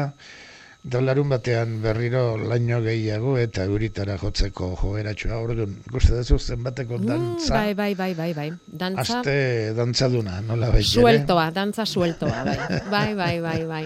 [0.83, 7.53] eta larun batean berriro laino gehiago eta euritara jotzeko joeratxoa, orduan, ikuste duzu zenbateko dantza,
[7.55, 8.49] Bai, bai, bai, bai, bai.
[8.67, 10.83] Dantza aste dantzaduna, nola ere.
[10.83, 12.57] sueltoa, dantza sueltoa, bai.
[12.93, 13.85] Bai, bai, bai, bai.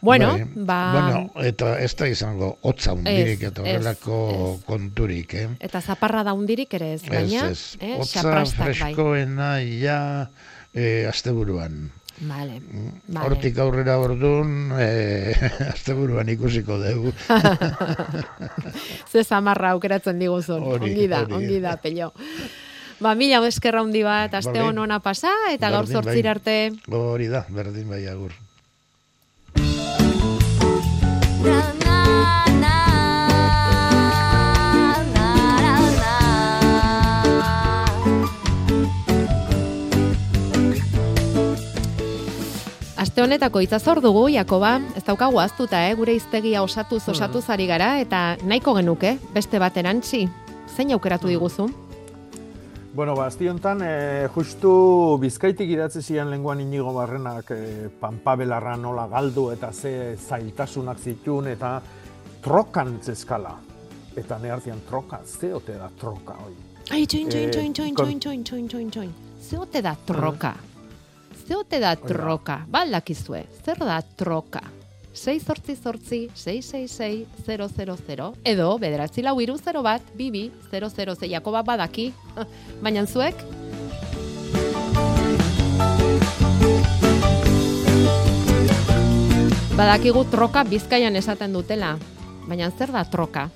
[0.00, 0.78] Bueno, Bai, ba...
[0.92, 4.18] Bueno, eta ez da izango hotza hundirik eta horrelako
[4.66, 5.46] konturik, eh?
[5.60, 7.78] Eta zaparra da hundirik ere ez, baina, ez, ez.
[7.80, 8.44] eh, Hotza bai.
[8.54, 10.00] freskoena ja
[10.74, 11.90] eh, asteburuan.
[12.20, 12.60] Vale,
[13.08, 13.26] vale.
[13.26, 15.34] Hortik aurrera orduan, eh,
[15.74, 17.12] asteburuan ikusiko dugu.
[19.12, 20.64] Ze zamarra aukeratzen diguzun.
[20.78, 22.12] Ongi da, ongi da, pello.
[23.00, 26.02] Ba, mila eskerra hundi bat, aste hon ona pasa, eta gaur Berdin, bai.
[26.08, 26.56] zortzir arte.
[26.88, 28.32] Hori da, berdin bai agur.
[42.96, 45.94] Aste honetako itzazor dugu, Jakoba, ez daukagu aztuta, eh?
[45.98, 50.22] gure iztegia osatuz osatuz ari gara, eta nahiko genuke, beste bat erantzi.
[50.72, 51.66] Zein aukeratu diguzu?
[52.96, 54.70] Bueno, ba, azti honetan, e, justu
[55.20, 61.74] bizkaitik idatzi zian lenguan inigo barrenak e, panpabelarra nola galdu eta ze zailtasunak zitun eta
[62.40, 63.52] trokan zezkala.
[64.16, 66.54] Eta ne hartian troka, ze ote da troka hoi.
[66.90, 69.12] Ai, txoin, txoin, Eh, txoin, txoin, txoin, txoin, txoin, txoin, txoin.
[69.42, 70.54] Ze ote da troka?
[70.56, 70.75] Ze
[71.54, 72.64] ote da troka?
[72.68, 74.60] Baldakizue, zer da troka?
[75.16, 81.64] 6 zortzi zortzi, 666 000, edo bederatzi lau iru 0 bat, bibi, 00 zeiako bat
[81.66, 82.10] badaki,
[82.82, 83.34] baina zuek?
[89.76, 91.96] Badakigu troka bizkaian esaten dutela,
[92.48, 93.48] baina zer da troka?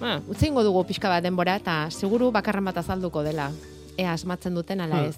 [0.00, 3.50] Ba, utzi ingo dugu pixka bat denbora eta seguru bakarren bat azalduko dela.
[3.96, 5.12] Ea asmatzen duten ala Hmm.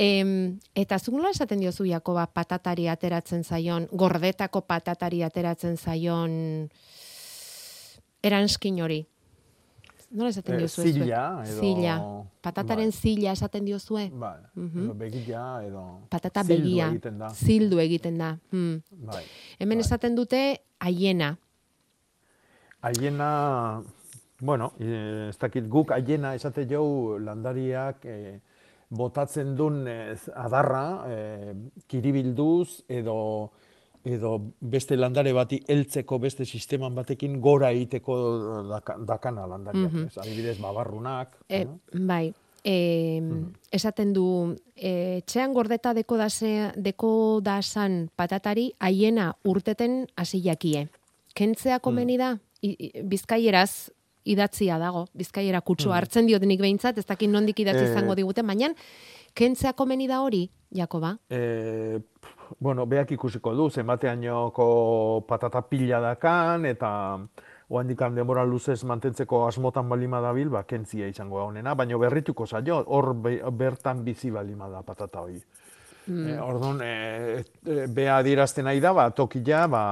[0.00, 6.70] Em, eta zuk nola esaten diozu Jakoba patatari ateratzen zaion, gordetako patatari ateratzen zaion
[8.24, 9.02] eranskin hori?
[10.10, 10.82] Nola esaten Eh, diozu?
[10.88, 11.98] zila, edo- Zila.
[12.42, 14.08] Patataren zila esaten diozue?
[14.10, 14.84] Bai, Mhm.
[14.84, 15.84] edo begila, edo...
[16.08, 16.88] Patata zildu begia.
[16.88, 17.28] egiten da.
[17.30, 18.38] Zildu egiten da.
[18.50, 18.80] Hmm.
[18.90, 19.22] Bai.
[19.58, 21.36] Hemen esaten dute haiena.
[22.82, 23.82] Aiena,
[24.40, 28.40] bueno, eh, ez dakit guk aiena esate jau landariak eh,
[28.90, 31.54] botatzen duen eh, adarra eh,
[31.86, 33.50] kiribilduz edo
[34.02, 34.30] edo
[34.60, 38.14] beste landare bati heltzeko beste sisteman batekin gora egiteko
[38.70, 39.92] daka, dakana landariak.
[39.92, 40.06] Mhm.
[40.06, 40.18] ez?
[40.22, 41.34] Adibidez, babarrunak.
[41.48, 41.78] E, no?
[42.08, 42.32] bai,
[42.64, 43.20] e,
[43.70, 50.88] esaten du, e, txean gordeta deko, dase, deko dasan patatari haiena urteten hasi jakie.
[51.36, 53.90] Kentzea komeni da, I, i- bizkaieraz
[54.30, 55.94] idatzia dago, bizkaiera kutsu Mm.
[55.98, 58.70] hartzen diotenik behintzat, ez dakit nondik idatzi Eh, izango digute, baina
[59.34, 61.16] kentzea komeni da hori, Jakoba?
[61.30, 61.98] E,
[62.58, 66.90] bueno, beak ikusiko du, zenbateainoko patata pila dakan, eta
[67.70, 72.82] oandikan denbora luzez mantentzeko asmotan balima dabil, ba, kentzia izango da honena, baina berrituko zaio,
[72.86, 75.40] hor be- bertan bizi balima da patata hori.
[76.06, 76.28] Mm.
[76.28, 79.82] E, orduan, e, e, bea adierazten nahi da, ba, tokila, ba,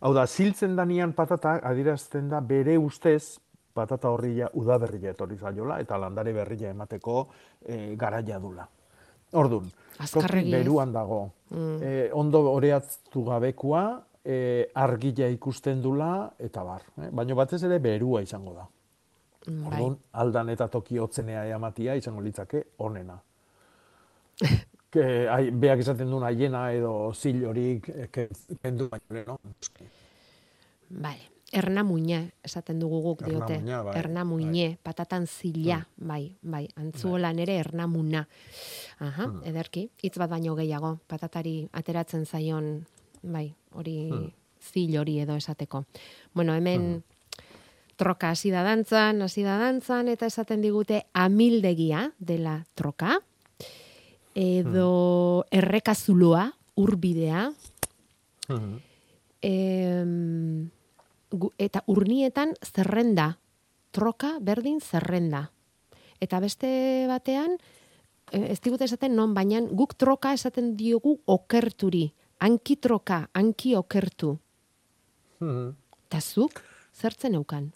[0.00, 3.38] hau da, ziltzen danian patata adierazten da bere ustez
[3.74, 7.16] patata horria udaberria etorri zaiola, eta landare berria emateko
[7.62, 8.66] e, garaia dula.
[9.38, 9.68] Ordun,
[10.50, 11.20] beruan dago.
[11.54, 11.76] Mm.
[11.82, 13.84] E, ondo oreatztu gabekua,
[14.24, 16.82] e, argila ikusten dula, eta bar.
[16.98, 17.10] Eh?
[17.14, 18.66] Baina batez ere berua izango da.
[19.46, 19.70] Mm, bai.
[19.70, 23.20] Orduan, aldan eta toki hotzenea ematia izango litzake onena.
[24.90, 27.44] Ke, ai, beak esaten duen aiena edo zil
[28.10, 28.28] ke-
[28.62, 29.40] kendu baino, no?
[30.90, 31.28] Bale.
[31.52, 33.58] Erna muña, esaten dugu guk Erna diote.
[33.58, 38.28] muña, bai, erna muñe, patatan zila, bai, bai, antzuolan ere erna muna.
[39.00, 39.40] Aha, Hmm.
[39.44, 42.86] ederki, hitz bat baino gehiago, patatari ateratzen zaion,
[43.22, 44.30] bai, hori Hmm.
[44.60, 45.84] zil hori edo esateko.
[46.34, 47.02] Bueno, hemen
[47.96, 53.18] troka hasi da dantzan, hasi da dantzan, eta esaten digute amildegia dela troka,
[54.34, 57.50] edo errekazuloa, urbidea,
[59.42, 60.70] em,
[61.30, 63.38] gu- eta urnietan zerrenda,
[63.90, 65.50] troka berdin zerrenda.
[66.20, 67.56] Eta beste batean,
[68.32, 72.12] eh, ez digute esaten non, baina guk troka esaten diogu okerturi.
[72.40, 74.38] Anki troka, anki okertu.
[75.40, 75.74] Mhm.
[76.08, 76.60] Eta zuk,
[76.94, 77.72] zertzen eukan?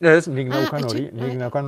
[0.00, 1.66] Ez, nik Ah, naukan hori, etxe- nik ah, naukan...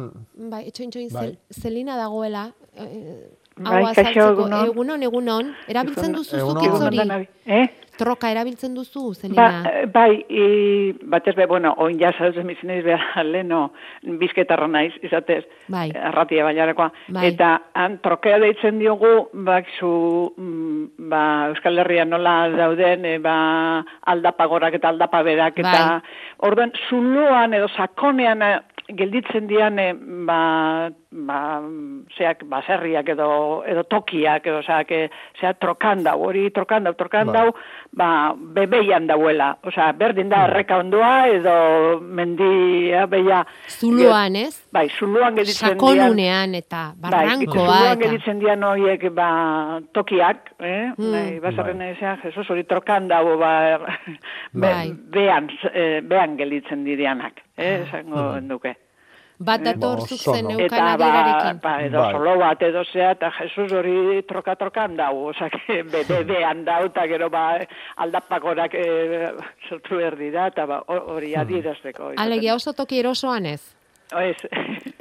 [0.50, 1.26] Bai, etxoin txoin, Bai.
[1.26, 4.66] zel, zelina dagoela, eh, Bai, kaixo, egunon.
[4.66, 7.28] egunon, egunon, erabiltzen duzu zuk hori?
[7.46, 7.66] Eh?
[7.98, 9.62] Troka erabiltzen duzu, Ba, zelina?
[9.70, 10.46] eh, bai, i,
[11.02, 13.72] batez be, bueno, oin ja saltzen bizinez behar leno,
[14.20, 15.90] bizketarra naiz, izatez, Bai.
[15.94, 16.90] arratia baiarakoa.
[17.14, 17.28] Bai.
[17.30, 21.22] Eta han trokea deitzen diogu, bak zu, mm, ba,
[21.52, 26.00] Euskal Herrian nola dauden, e, ba, aldapagorak eta aldapaberak, eta
[26.44, 28.54] orduan, zuloan edo sakonean eh,
[28.92, 29.94] gelditzen dian, eh,
[30.28, 31.38] ba, ba,
[32.18, 35.08] zeak, baserriak edo, edo tokiak, edo, zeak, eh,
[35.40, 37.60] zeak trokandau, hori trokandau, trokandau, ba,
[37.96, 39.56] bebeian dauela.
[39.66, 43.44] Osea, berdin da erreka ondoa, edo mendia, beia.
[43.78, 44.54] Zuloan, ez?
[44.74, 45.78] Bai, zuloan gelditzen dian.
[45.78, 48.00] Sakonunean eta barrankoa Bai, eta...
[48.02, 49.28] gelditzen dian horiek ba,
[49.94, 50.92] tokiak, eh?
[50.96, 51.12] Mm.
[51.12, 53.52] Bai, basarren ezean, Jesus, hori trokan dago, ba,
[54.52, 54.88] be, Bai.
[55.14, 57.84] bean, eh, bean gelditzen didianak, eh?
[57.86, 58.48] Esango Mm.
[58.48, 58.74] duke.
[59.38, 62.12] Bat dator Ba, zuk zen eukan Eta ba, ba, edo Bai.
[62.14, 67.06] solo bat edo zea, eta Jesus hori troka-trokan dau, oza, be, be, bean dau, eta
[67.10, 67.58] gero ba,
[67.96, 69.32] aldapakorak e,
[69.68, 72.12] sortu behar dira, eta ba, ho- hori adierazteko.
[72.16, 73.62] Alegia oso toki erosoan ez.
[74.14, 74.36] Ez,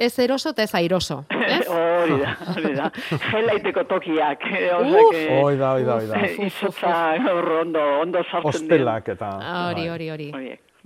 [0.00, 1.24] Ez eroso eta ez airoso.
[1.30, 1.68] Ez?
[1.70, 2.90] hori da, hori da.
[3.30, 4.42] Gelaiteko tokiak.
[4.50, 6.18] eh, Hoi da, hoi da, hoi da.
[6.26, 7.14] Eh, Izotza
[7.60, 8.74] ondo, ondo sartzen dira.
[8.74, 9.28] Ostelak eta...
[9.70, 9.90] Hori, bai.
[9.94, 10.30] hori, hori.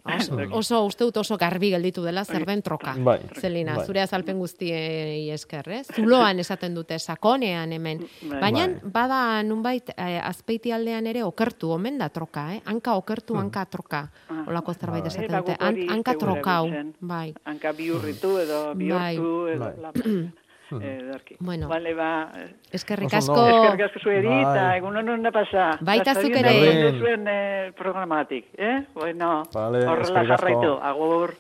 [0.05, 0.53] Horiek.
[0.55, 2.95] Oso, oso, uste dut oso garbi gelditu dela zer den troka.
[3.05, 3.19] Bai.
[3.41, 3.87] Zelina, Bai.
[3.87, 5.87] zure azalpen guztiei esker, ez?
[5.95, 8.05] Zuloan esaten dute, sakonean hemen.
[8.23, 8.41] Bai.
[8.41, 8.91] Baina, Bai.
[8.95, 12.61] bada nunbait, eh, azpeiti aldean ere okertu, omen da troka, eh?
[12.65, 13.41] Hanka okertu, Hmm.
[13.43, 14.09] hanka troka.
[14.47, 15.13] Olako zerbait Bai.
[15.13, 15.87] esaten dute.
[15.93, 16.71] hanka trokau.
[17.01, 17.35] Bai.
[17.45, 19.95] Hanka bihurritu edo bihurtu edo Bai.
[20.81, 21.37] eh, darki.
[21.41, 21.69] Bueno.
[21.69, 23.35] Vale, ba, eh, Eskerrik asko.
[23.47, 24.41] eskerrik asko zueri, Bai.
[24.43, 25.79] eta egun honen da pasa.
[25.81, 26.99] Baita zuk ere.
[26.99, 28.87] zuen eh, programatik, eh?
[28.95, 31.35] Bueno, Vale, horrela jarraitu, agur.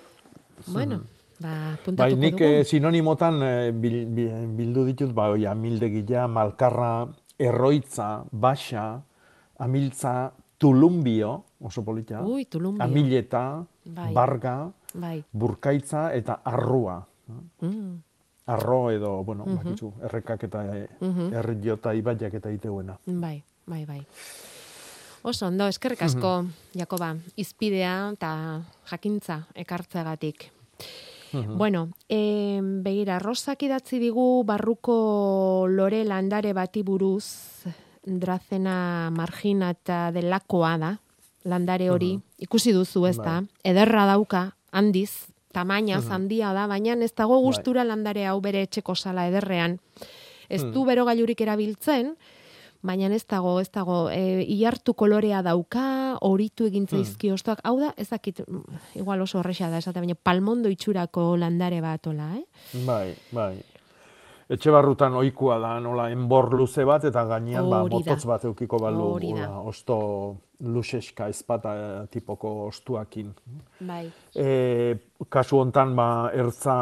[0.66, 1.02] Bueno,
[1.40, 2.44] ba, Bai, puntatuko nik dugu.
[2.44, 7.06] eh, sinonimotan eh, bil, bil- bildu ditut, ba, oi, amildegila, malkarra,
[7.38, 9.00] erroitza, baixa,
[9.58, 12.82] amiltza, tulumbio, oso polita, Ui, tulumbio.
[12.82, 14.12] amileta, Bai.
[14.12, 15.22] barga, Bai.
[15.32, 17.06] burkaitza eta arrua.
[17.60, 18.02] Mm.
[18.48, 19.56] Arro edo, bueno, Mhm.
[19.56, 21.32] bakitzu, errekak eta eh, Mhm.
[21.34, 22.98] erriota ibaiak eta iteuena.
[23.06, 24.00] Bai, bai, bai.
[25.22, 30.50] Oso ondo, eskerrik asko, Jakoba, izpidea eta jakintza ekartzeagatik.
[31.32, 37.26] Bueno, eh, begira, Rosak idatzi digu barruko lore landare bati buruz,
[38.06, 40.98] drazena margina eta delakoa da,
[41.44, 46.12] landare hori, ikusi duzu ez da, ederra dauka, handiz, tamainaz Mhm.
[46.12, 49.78] handia da, baina ez dago gustura landare hau bere etxeko sala ederrean.
[50.48, 52.16] Ez du bero gailurik erabiltzen,
[52.80, 57.92] baina ez dago, ez dago, e, iartu kolorea dauka, horitu egin zaizki ostoak, hau da,
[57.96, 58.40] ez dakit,
[58.94, 62.44] igual oso horrexea da, esate, baina palmondo itxurako landare bat, ola, eh?
[62.86, 63.56] Bai, bai.
[64.48, 69.10] Etxe barrutan ohikoa da, nola, enbor luze bat, eta gainean ba, mototz bat eukiko balu,
[69.18, 69.44] Hori da.
[69.50, 69.96] hola, osto
[70.64, 71.72] luxeska ezpata
[72.08, 73.28] tipoko ostuakin.
[73.84, 74.06] Bai.
[74.32, 74.46] E,
[75.28, 76.78] kasu hontan ba, ertza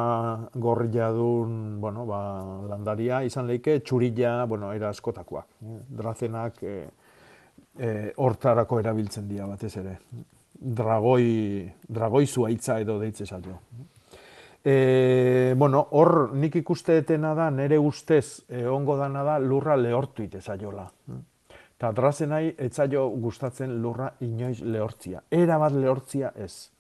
[0.55, 2.21] gorria dun, bueno, ba,
[2.71, 5.43] landaria izan leike, txurilla, bueno, era askotakoa.
[5.67, 6.77] Eh, Drazenak e,
[7.75, 7.93] e,
[8.23, 9.99] hortarako erabiltzen dira batez ere.
[10.57, 13.59] Dragoi, dragoi zuaitza edo deitze zaio.
[14.67, 20.41] E, bueno, hor nik ikusteetena da, nere ustez e, ongo dana da lurra lehortu ite
[20.43, 20.89] zaiola.
[21.77, 25.23] Eta drazenai etzaio gustatzen lurra inoiz lehortzia.
[25.31, 26.73] Era bat lehortzia ez.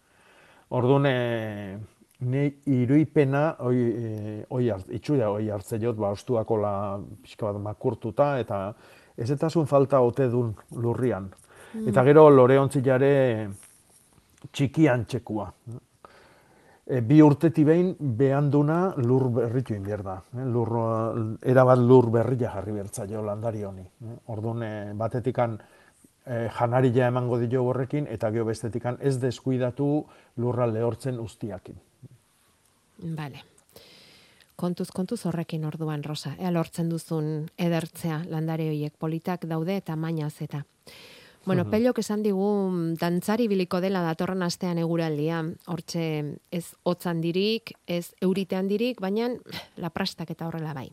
[0.74, 1.78] Orduan, e,
[2.26, 6.74] ni iruipena, oi, e, oi hart, itxura oi hartze jot, ba, ostuako la
[7.22, 8.60] pixka bat makurtuta, eta
[9.16, 11.30] ez etasun falta ote dun lurrian.
[11.74, 11.86] Mm.
[11.92, 13.12] Eta gero lore ontzilare
[14.50, 15.52] txikian txekua.
[16.86, 20.20] E, bi urteti behin behanduna lur berritu inbier da.
[20.38, 20.44] Eh?
[20.46, 23.82] Lur, eh, erabat lur berria jarri bertzaio landari honi.
[23.82, 24.18] Eh?
[24.30, 25.58] Orduan, eh, batetikan
[26.26, 30.06] eh, janaria emango dio horrekin, eta gero bestetikan ez deskuidatu
[30.36, 31.76] lurra lehortzen ustiakin.
[33.16, 33.42] Bale.
[34.56, 36.32] Kontuz, kontuz horrekin orduan, Rosa.
[36.38, 40.62] Ea lortzen duzun edertzea landare horiek politak daude eta mainaz eta.
[41.46, 41.70] Bueno, Mhm.
[41.70, 45.44] pelok esan digu dantzari biliko dela datorren astean eguraldia.
[45.66, 49.30] Hortxe ez hotzan dirik, ez euritean dirik, baina
[49.76, 50.90] la prastak eta horrela bai.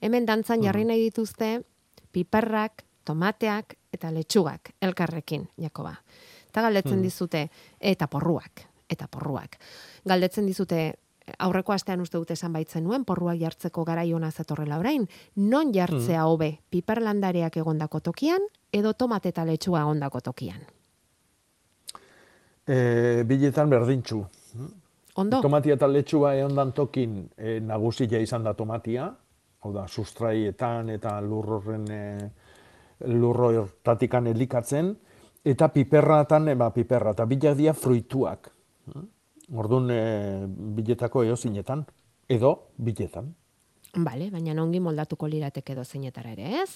[0.00, 1.62] Hemen dantzan jarri nahi dituzte
[2.10, 6.02] piperrak, tomateak eta letxugak elkarrekin, Jakoba.
[6.48, 7.02] Eta galdetzen Mhm.
[7.02, 7.50] dizute,
[7.80, 9.56] eta porruak, eta porruak.
[10.04, 10.98] Galdetzen dizute,
[11.38, 16.26] aurreko astean uste dute esan baitzen nuen, porruak jartzeko garai ona zetorrela orain, non jartzea
[16.26, 18.42] hobe, piperlandareak egondako tokian,
[18.72, 20.62] edo tomate eta letxuga egondako tokian.
[22.66, 24.22] E, biletan berdintxu.
[25.20, 25.42] Ondo?
[25.44, 29.10] Tomatia eta letxua eondan tokin e, nagusia izan da tomatia,
[29.62, 32.04] hau da, sustraietan eta lurrorren e,
[33.12, 34.94] lurro hortatikan elikatzen,
[35.44, 38.48] eta piperratan, e, ba, piperra, eta bilak dia fruituak.
[39.52, 40.00] Orduan, e,
[40.78, 41.84] biletako eozinetan,
[42.30, 43.28] edo biletan.
[43.92, 46.70] Bale, baina ongi moldatuko lirateke edo zeinetara ere, ez?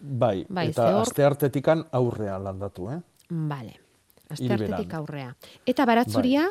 [0.00, 2.98] Bai, Bai, eta ze hor- aste artetikan aurrea landatu, eh?
[3.28, 3.74] Bale.
[4.38, 4.62] Hilberan.
[4.62, 5.34] Asteartetik aurrea.
[5.66, 6.44] Eta baratzuria,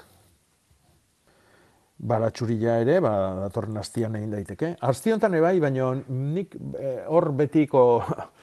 [2.00, 3.12] baratxurila ere, ba,
[3.46, 4.74] datorren astian egin daiteke.
[4.88, 7.82] Asti honetan ere bai, baina nik eh, hor betiko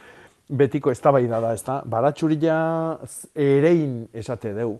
[0.60, 1.80] betiko eztabaida da, ezta?
[1.84, 2.56] Baratxurila
[3.06, 4.76] z- erein esate deu.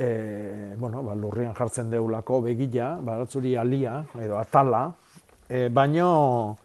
[0.00, 4.86] E, bueno, ba, lurrian jartzen deulako begila, baratzuri alia edo atala,
[5.48, 6.56] e, baino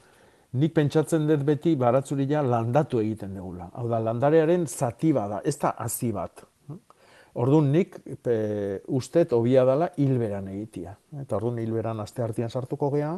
[0.55, 3.69] nik pentsatzen dut beti baratzuria landatu egiten degula.
[3.73, 6.45] Hau da, landarearen zati bada, ez da hazi bat.
[7.35, 8.35] Orduan nik pe,
[8.95, 10.95] ustet hobia dela hilberan egitia.
[11.21, 13.11] Eta orduan hilberan aste artean sartuko gea,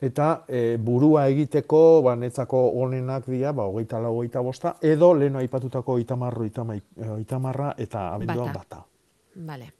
[0.00, 5.36] eta e, burua egiteko ba, netzako onenak dira, ba, hogeita lau, hogeita bosta, edo lehen
[5.42, 6.46] aipatutako oitamarro,
[7.16, 8.62] oitamarra eta abenduan Bata.
[8.62, 8.84] bata.
[9.50, 9.72] Bale,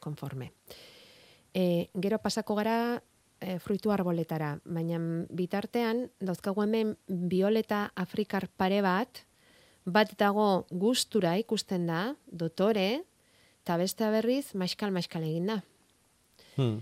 [0.00, 0.52] konforme.
[1.54, 2.76] E, gero pasako gara
[3.40, 4.98] e, fruitu arboletara, baina
[5.30, 9.24] bitartean dauzkagu hemen violeta afrikar pare bat,
[9.86, 13.02] bat dago gustura ikusten da, dotore,
[13.64, 15.60] eta bestea berriz maiskal maiskal egin da.
[16.56, 16.80] Hmm.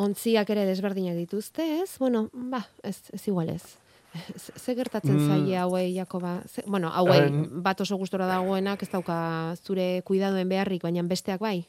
[0.00, 1.98] Ontziak ere desberdinak dituzte, ez?
[2.00, 3.62] Bueno, ba, ez, ez igual ez.
[4.42, 5.28] Ze- Ze gertatzen Mm.
[5.28, 6.42] zaie hauei, Jakoba?
[6.48, 11.40] Ze, bueno, hauei En- bat oso gustora dagoenak ez dauka zure kuidadoen beharrik, baina besteak
[11.40, 11.64] bai.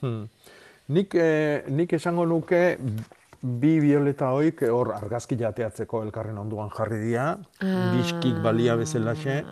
[0.00, 0.26] Hmm.
[0.88, 2.76] Nik, eh, nik esango nuke
[3.42, 7.92] bi violeta hoik hor argazki jateatzeko elkarren onduan jarri dira, Ah.
[7.96, 9.42] biskik balia bezalaxe,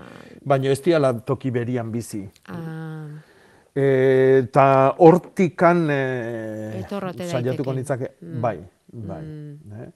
[0.46, 2.28] baina ez diala toki berian bizi.
[2.48, 3.06] Ah,
[3.74, 7.76] Eta hortikan e, Etorrote saiatuko daiteke.
[7.78, 8.40] nitzake, Mm.
[8.42, 8.58] bai,
[8.92, 9.24] bai.
[9.82, 9.90] Eh?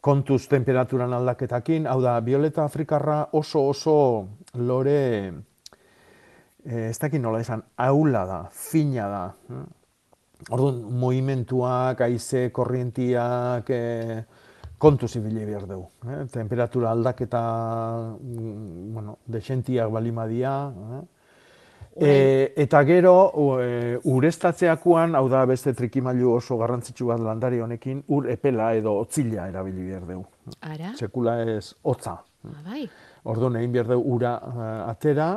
[0.00, 5.28] Kontuz temperaturan aldaketakin, hau da, violeta afrikarra oso oso lore,
[6.66, 9.34] eh, ez dakit nola esan, aula da, fina da.
[9.50, 9.64] eh?
[10.50, 14.24] Orduan, movimentuak, haize, korrientiak, e,
[14.78, 15.88] kontuz ibili behar dugu.
[16.10, 16.24] Eh?
[16.32, 17.42] Temperatura aldaketa,
[18.20, 20.54] mm, bueno, desentiak balimadia.
[20.98, 21.02] Eh?
[21.96, 23.14] E, eta gero,
[23.62, 29.48] e, ureztatzeakoan, hau da beste trikimailu oso garrantzitsu bat landari honekin, ur epela edo otzila
[29.48, 30.26] erabili behar dugu.
[30.60, 30.92] ara?
[30.98, 32.18] Sekula ez hotza.
[32.44, 32.88] Ah, bai.
[33.24, 35.28] Orduan egin behar dugu ura eh, atera,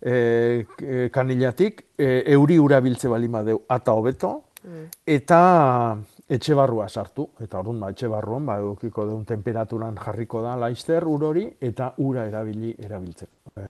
[0.00, 4.34] e, e, kanilatik, e, euri ura biltze bali madeu ata hobeto,
[5.06, 5.40] eta
[6.28, 11.06] etxe barrua sartu, eta orduan ba, etxe barruan, ba, edukiko deun temperaturan jarriko da laizter
[11.08, 13.68] ur hori, eta ura erabili erabiltzen, e.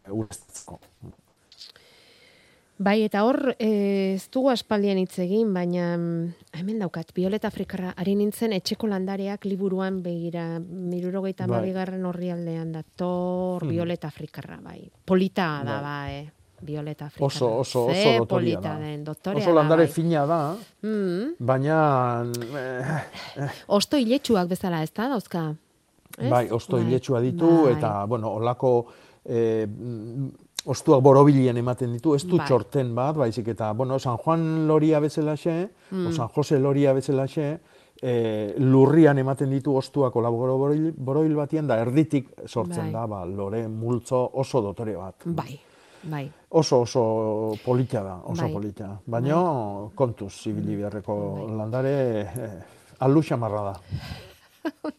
[2.81, 7.91] Bai, eta hor, eh, ez dugu aspaldian hitz egin, baina mm, hemen daukat, Violeta Afrikarra,
[7.99, 11.57] ari nintzen etxeko landareak liburuan begira, mirurogeita Bai.
[11.59, 13.71] mabigarren horri aldean da, tor Mhm.
[13.73, 14.89] Violeta Afrikarra, bai.
[15.05, 15.83] Polita da, Bai.
[15.83, 16.31] bai,
[16.63, 17.27] Violeta Afrikarra.
[17.27, 18.79] Oso, oso, oso Ze dotoria polita da.
[18.79, 19.93] den, doktorea Oso da, landare bai.
[19.93, 21.35] fina da, Mm.
[21.39, 22.25] baina...
[22.55, 25.53] Eh, eh, Osto iletsuak bezala, ez da, dauzka?
[26.17, 26.31] Ez?
[26.31, 27.01] Bai, osto Bai.
[27.23, 27.73] ditu, Bai.
[27.75, 28.87] eta, bueno, olako
[29.25, 29.67] eh,
[30.65, 32.47] ostuak borobilien ematen ditu, ez du Bai.
[32.47, 36.07] txorten bat, baizik eta, bueno, San Juan loria bezalaxe, Mm.
[36.07, 37.61] o San Jose loria bezalaxe,
[38.03, 42.93] eh, lurrian ematen ditu ostuak ola boroil, boroil batian, da erditik sortzen Bai.
[42.93, 45.15] da, ba, lore multzo oso dotore bat.
[45.25, 45.59] Bai,
[46.03, 46.31] bai.
[46.51, 48.53] Oso, oso polita da, oso Bai.
[48.53, 49.01] polita.
[49.07, 52.63] Baina, kontuz, ibili beharreko landare, eh,
[53.01, 53.81] alu xamarra da.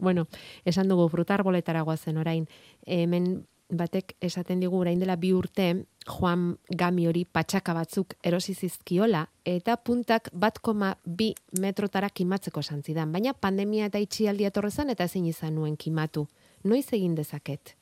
[0.00, 0.26] Bueno,
[0.64, 2.48] esan dugu frutarboletara goazen orain.
[2.86, 9.24] Hemen batek esaten digu orain dela bi urte Juan Gami hori patxaka batzuk erosi zizkiola
[9.44, 13.12] eta puntak bat koma bi metrotara kimatzeko esan zidan.
[13.12, 16.26] Baina pandemia eta itxialdia etorrezan eta ezin izan nuen kimatu.
[16.64, 17.74] Noiz egin dezaket?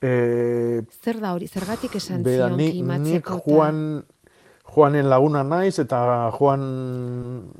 [0.00, 1.48] Eh, Zer da hori?
[1.50, 3.36] Zergatik esan Bera, zion ni, nik kimatzeko?
[3.38, 4.04] eta- Juan,
[4.68, 6.60] Juanen laguna naiz, eta Juan...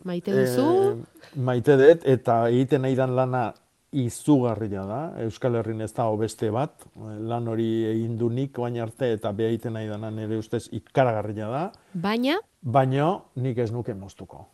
[0.05, 1.05] Maite duzu?
[1.36, 3.55] maite dut, eta egiten nahi dan lana
[3.93, 5.01] izugarria da.
[5.24, 6.84] Euskal Herrin ez dago beste bat.
[6.99, 11.49] Lan hori egin du nik baina arte, eta beha egiten nahi dana nire ustez ikaragarria
[11.49, 11.64] da.
[11.95, 14.45] Baina, Baina nik ez nuke moztuko.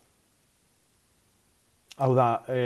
[1.96, 2.62] Hau da, e,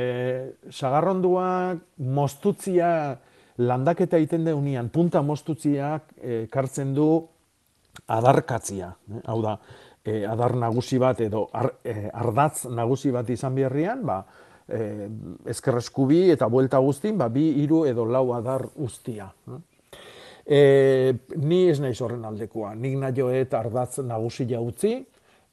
[0.72, 2.90] sagarronduak moztutzia
[3.58, 7.08] landaketa egiten deunian, punta moztutziak e, kartzen du
[8.08, 8.92] adarkatzia.
[9.26, 9.58] Hau da,
[10.04, 14.22] e, adar nagusi bat edo ar, e, ardatz nagusi bat izan beharrian, ba,
[14.68, 15.08] e,
[15.48, 19.30] ezkerreskubi eta buelta guztin, ba, bi, hiru edo lau adar guztia.
[19.48, 19.60] eh?
[20.48, 20.60] E,
[21.36, 24.94] ni ez naiz horren aldekoa, nik nahioet ardatz nagusia utzi,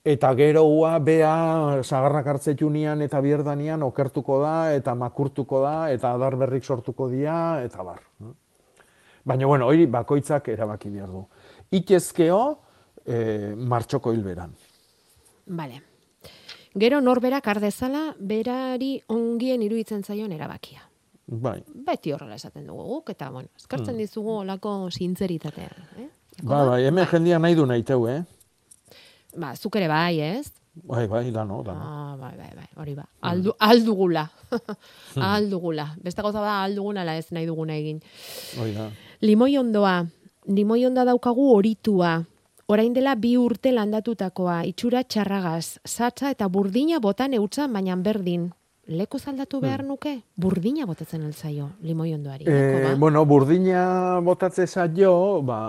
[0.06, 1.34] eta geroa bea
[1.82, 7.84] sagarrak hartzetunian eta bierdanian okertuko da, eta makurtuko da, eta adar berrik sortuko dira, eta
[7.84, 8.04] bar.
[9.26, 11.26] Baina, bueno, hori bakoitzak erabaki behar du.
[11.74, 12.40] Itezkeo,
[13.04, 13.18] e,
[13.58, 14.54] martxoko hilberan.
[15.46, 15.95] Bale.
[16.76, 20.82] Gero norberak ardezala berari ongien iruditzen zaion erabakia.
[21.26, 21.62] Bai.
[21.88, 23.98] Beti horrela esaten dugu guk, eta bueno, eskartzen Hmm.
[24.04, 25.72] dizugu olako sintzeritatea.
[25.98, 26.10] Eh?
[26.44, 28.24] Ba, bai, hemen jendia nahi du nahi teu, eh?
[29.38, 30.52] Ba, zuk ere bai, ez?
[30.84, 31.80] Bai, bai, dano, dano.
[31.82, 33.06] Ah, bai, bai, bai, hori ba.
[33.22, 34.30] Aldu, aldugula.
[35.16, 35.96] aldugula.
[36.04, 38.02] Beste gauza da alduguna ala ez nahi duguna egin.
[38.60, 38.90] Hoi da.
[39.22, 40.06] Limoi ondoa.
[40.48, 42.24] Limoi onda daukagu horitua.
[42.66, 48.48] Orain dela bi urte landatutakoa, itxura txarragaz, satza eta burdina botan eutza, baina berdin.
[48.90, 50.16] Leko zaldatu behar nuke?
[50.42, 52.48] Burdina botatzen altzaio, limoi ondoari.
[52.50, 52.96] Eh, ba?
[53.02, 55.14] bueno, burdina botatze zaio,
[55.46, 55.60] ba,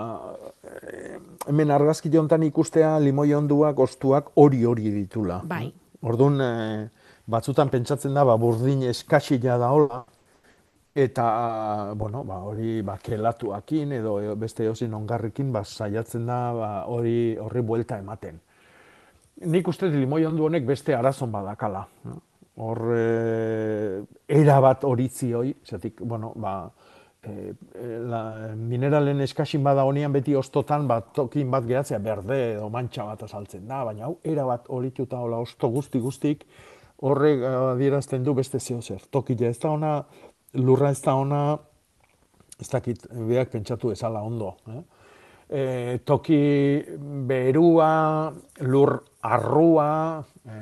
[0.65, 5.43] eh, hemen argazki jontan ikustea limoi onduak, ostuak hori hori ditula.
[5.45, 5.69] Bai.
[6.01, 6.89] Orduan, eh,
[7.29, 10.03] batzutan pentsatzen da, ba, burdin eskasila da hola,
[10.97, 17.35] eta, bueno, ba, hori ba, kelatuakin edo beste eozin ongarrikin ba, saiatzen da ba, hori
[17.37, 18.39] horri buelta ematen.
[19.45, 21.83] Nik uste limoi ondu honek beste arazon badakala.
[22.09, 22.17] no?
[22.57, 24.01] Hor, e,
[24.39, 26.55] era bat horitzi hoi, zatik, bueno, ba,
[27.21, 27.53] e,
[28.09, 28.21] la,
[28.57, 33.69] mineralen eskasin bada honian beti ostotan bat tokin bat gehatzea berde edo mantxa bat azaltzen
[33.69, 36.47] da, baina hau era bat horituta hola osto guzti guztik
[37.05, 39.03] horrek adierazten du beste zeo zer.
[39.11, 39.91] Tokila ez da ona,
[40.57, 41.41] lurra ez da ona,
[42.59, 44.55] ez dakit, beak pentsatu ezala ondo.
[44.67, 44.81] Eh?
[45.47, 45.61] E,
[46.03, 46.39] toki
[47.29, 47.91] berua,
[48.67, 49.91] lur arrua,
[50.43, 50.57] e,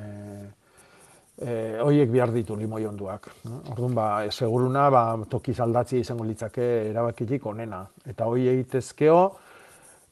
[1.40, 3.30] e, hoiek behar ditu limoi onduak.
[3.46, 3.56] Eh?
[3.72, 7.82] Orduan, ba, seguruna, ba, toki zaldatzi izango litzake erabakitik onena.
[8.06, 9.20] Eta hoi egitezkeo,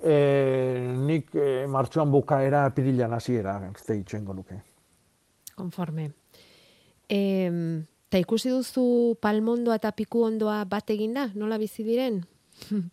[0.01, 0.19] e,
[1.07, 4.61] nik e, martxuan bukaera pirilan hasiera ez da nuke.
[5.55, 6.11] Konforme.
[7.09, 7.21] E,
[8.09, 11.31] ta ikusi duzu palmondoa eta piku ondoa bat eginda?
[11.35, 12.25] Nola bizi diren?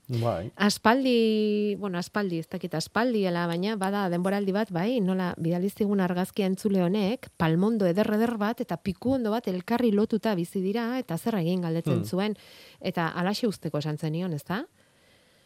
[0.08, 0.52] Bai.
[0.56, 6.48] Aspaldi, bueno, aspaldi, ez dakit aspaldi, ala, baina bada denboraldi bat, bai, nola bidalizigun argazkia
[6.50, 11.18] entzule honek, palmondo eder eder bat eta piku ondo bat elkarri lotuta bizi dira eta
[11.18, 12.06] zer egin galdetzen Hmm.
[12.06, 12.36] zuen
[12.80, 14.66] eta alaxe usteko esan zenion, ezta?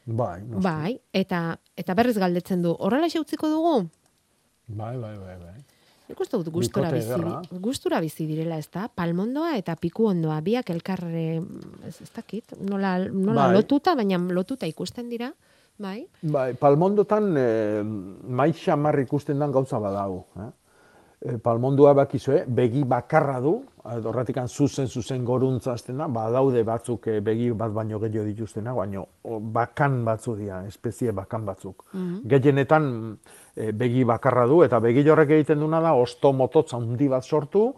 [0.06, 0.64] Bai, noski.
[0.64, 2.76] Bai, eta eta berriz galdetzen du.
[2.80, 3.90] Horrela utziko dugu?
[4.68, 5.66] Bai, bai, bai, bai.
[6.06, 7.16] Nik uste dut gustura bizi,
[7.64, 8.86] gustura bizi direla, ez da?
[8.94, 11.42] Palmondoa eta piku ondoa, biak elkarre,
[11.88, 13.56] ez, ez dakit, nola, nola Bai.
[13.58, 15.32] lotuta, baina lotuta ikusten dira,
[15.82, 16.04] bai?
[16.22, 17.48] Bai, palmondotan e,
[18.30, 20.28] mai xamar ikusten dan gauza badago.
[20.46, 20.52] Eh?
[21.26, 23.56] E, palmondua bakizue, begi bakarra du,
[23.90, 29.08] edo horretikan zuzen zuzen goruntza hasten da, badaude batzuk begi bat baino gehiago dituztena, baino
[29.56, 31.84] bakan batzu dira, espezie bakan batzuk.
[31.94, 32.22] Mhm.
[32.30, 32.88] Gehienetan
[33.56, 37.72] e, begi bakarra du, eta begi horrek egiten duna da, osto mototza handi bat sortu,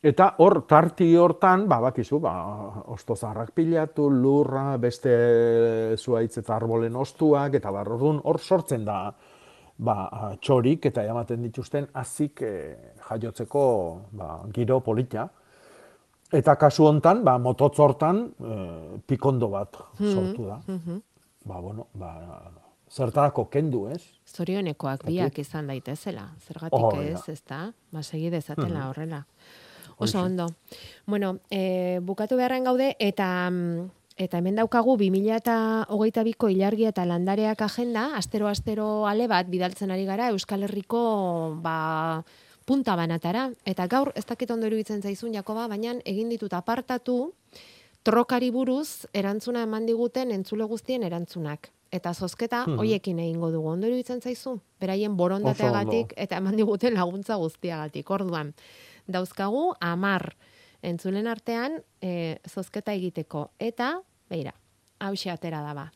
[0.00, 2.30] Eta hor, tarti hortan, ba, bakizu, ba,
[2.88, 5.12] osto zaharrak pilatu, lurra, beste
[6.00, 9.10] zuaitz eta arbolen ostuak, eta bar, orduan, hor sortzen da,
[9.80, 12.54] ba, txorik eta ematen dituzten azik e,
[13.08, 13.62] jaiotzeko
[14.12, 15.28] ba, giro polita.
[16.30, 18.56] Eta kasu hontan, ba, mototz hortan, e,
[19.08, 20.60] pikondo bat sortu da.
[20.66, 21.00] Mhm.
[21.48, 22.12] Ba, bueno, ba,
[22.90, 24.02] zertarako kendu, ez?
[24.28, 27.02] Zorionekoak biak izan daitezela, zergatik da.
[27.02, 27.64] ez, ez da?
[27.90, 28.88] Ba, segi dezatela Mhm.
[28.90, 29.24] horrela.
[30.00, 30.46] Oso ondo.
[31.06, 38.10] Bueno, e, bukatu beharren gaude, eta mm, eta hemen daukagu 2022ko ilargia eta landareak agenda,
[38.18, 42.22] astero-astero ale bat bidaltzen ari gara Euskal Herriko ba,
[42.68, 43.48] punta banatara.
[43.64, 47.32] Eta gaur, ez dakit ondo iruditzen zaizun, Jakoba, baina egin ditut apartatu,
[48.04, 51.70] trokari buruz erantzuna eman diguten entzule guztien erantzunak.
[51.90, 52.78] Eta zozketa Mhm.
[52.78, 53.68] hoiekin egingo dugu.
[53.72, 54.60] Ondo iruditzen zaizu?
[54.80, 58.08] Beraien borondateagatik eta eman diguten laguntza guztiagatik.
[58.10, 58.54] Orduan,
[59.08, 60.36] dauzkagu amar
[60.82, 63.50] entzulen artean e, zozketa egiteko.
[63.58, 64.00] Eta,
[64.30, 64.54] beira,
[65.00, 65.90] hause atera da ba.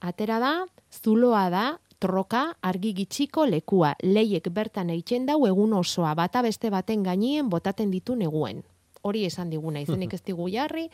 [0.00, 0.52] Atera da,
[0.90, 1.64] zuloa da,
[2.00, 3.94] troka argi gitxiko lekua.
[4.02, 8.64] Leiek bertan eitzen dau egun osoa, bata beste baten gainien botaten ditu neguen.
[9.02, 10.88] Hori esan diguna, izenik ez digu jarri,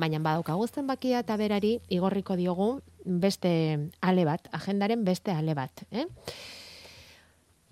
[0.00, 2.68] baina badaukagu zenbakia eta berari igorriko diogu
[3.04, 3.52] beste
[4.00, 5.84] ale bat, agendaren beste ale bat.
[5.90, 6.06] Eh?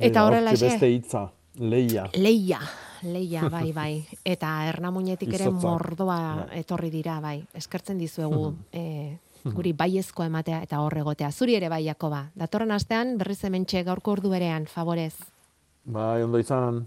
[0.01, 1.29] Eta horrela beste hitza,
[1.59, 2.09] leia.
[2.15, 2.61] Leia,
[3.03, 4.05] leia, bai, bai.
[4.25, 6.61] Eta ernamuinetik ere mordoa Bai.
[6.61, 7.41] etorri dira, bai.
[7.55, 11.33] Eskertzen dizuegu eh, guri baiezko ematea eta hor egotea.
[11.33, 12.27] Zuri ere bai, Jakoba.
[12.35, 15.15] Datorren astean berriz hementxe gaurko ordu berean, favorez.
[15.85, 16.85] Bai, ondo izan.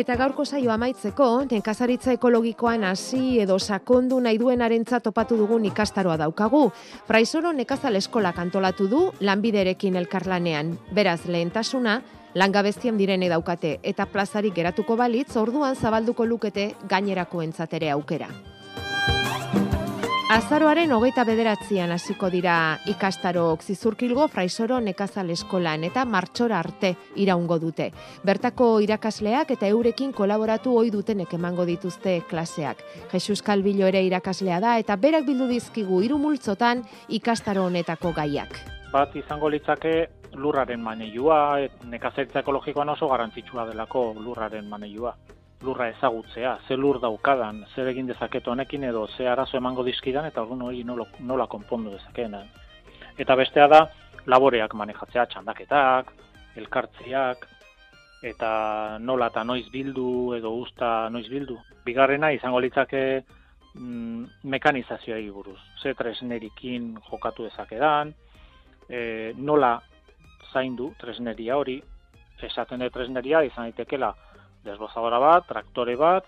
[0.00, 6.62] Eta gaurko saio amaitzeko, nekazaritza ekologikoan hasi edo sakondu nahi duenarentzat topatu dugun ikastaroa daukagu.
[7.08, 10.70] Fraisoro nekazal eskolak antolatu du lanbiderekin elkarlanean.
[10.96, 11.98] Beraz, lehentasuna,
[12.32, 18.30] langabeztien direne daukate eta plazarik geratuko balitz, orduan zabalduko lukete gainerako entzatere aukera.
[20.30, 22.52] Azaroaren hogeita bederatzean hasiko dira
[22.86, 27.88] ikastarok zizurkilgo fraisoro nekazal eskolan eta martxora arte iraungo dute.
[28.22, 32.84] Bertako irakasleak eta eurekin kolaboratu ohi dutenek emango dituzte klaseak.
[33.10, 38.54] Jesus Kalbilo ere irakaslea da eta berak bildu dizkigu hiru multzotan ikastaro honetako gaiak.
[38.92, 45.16] bat izango litzake lurraren maneiua, et nekazaritza ekologikoan oso garrantzitsua delako lurraren maneiua.
[45.62, 50.40] Lurra ezagutzea, ze lur daukadan, zer egin dezaket honekin edo ze arazo emango dizkidan eta
[50.42, 52.36] orduan hori nola, nola konpondu dezakeen.
[53.18, 53.80] Eta bestea da
[54.26, 56.14] laboreak manejatzea, txandaketak,
[56.56, 57.44] elkartzeak,
[58.22, 61.58] eta nola eta noiz bildu edo usta noiz bildu.
[61.84, 63.02] Bigarrena izango litzake
[63.74, 65.58] mm, mekanizazioa buruz.
[65.82, 68.14] Ze tresnerikin jokatu dezakedan,
[68.88, 69.78] e, nola
[70.52, 71.80] zaindu tresneria hori,
[72.42, 74.14] esaten dut tresneria izan daitekela
[74.64, 76.26] desbozadora bat, traktore bat,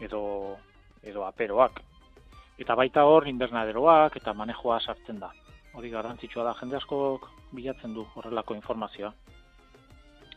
[0.00, 0.56] edo,
[1.02, 1.80] edo aperoak.
[2.58, 5.30] Eta baita hor invernaderoak eta manejoa sartzen da.
[5.74, 9.12] Hori garrantzitsua da, jende askok bilatzen du horrelako informazioa.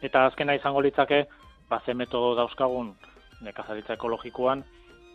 [0.01, 1.25] Eta azkena izango litzake,
[1.69, 2.93] ba, ze metodo dauzkagun
[3.45, 4.63] nekazaritza ekologikoan,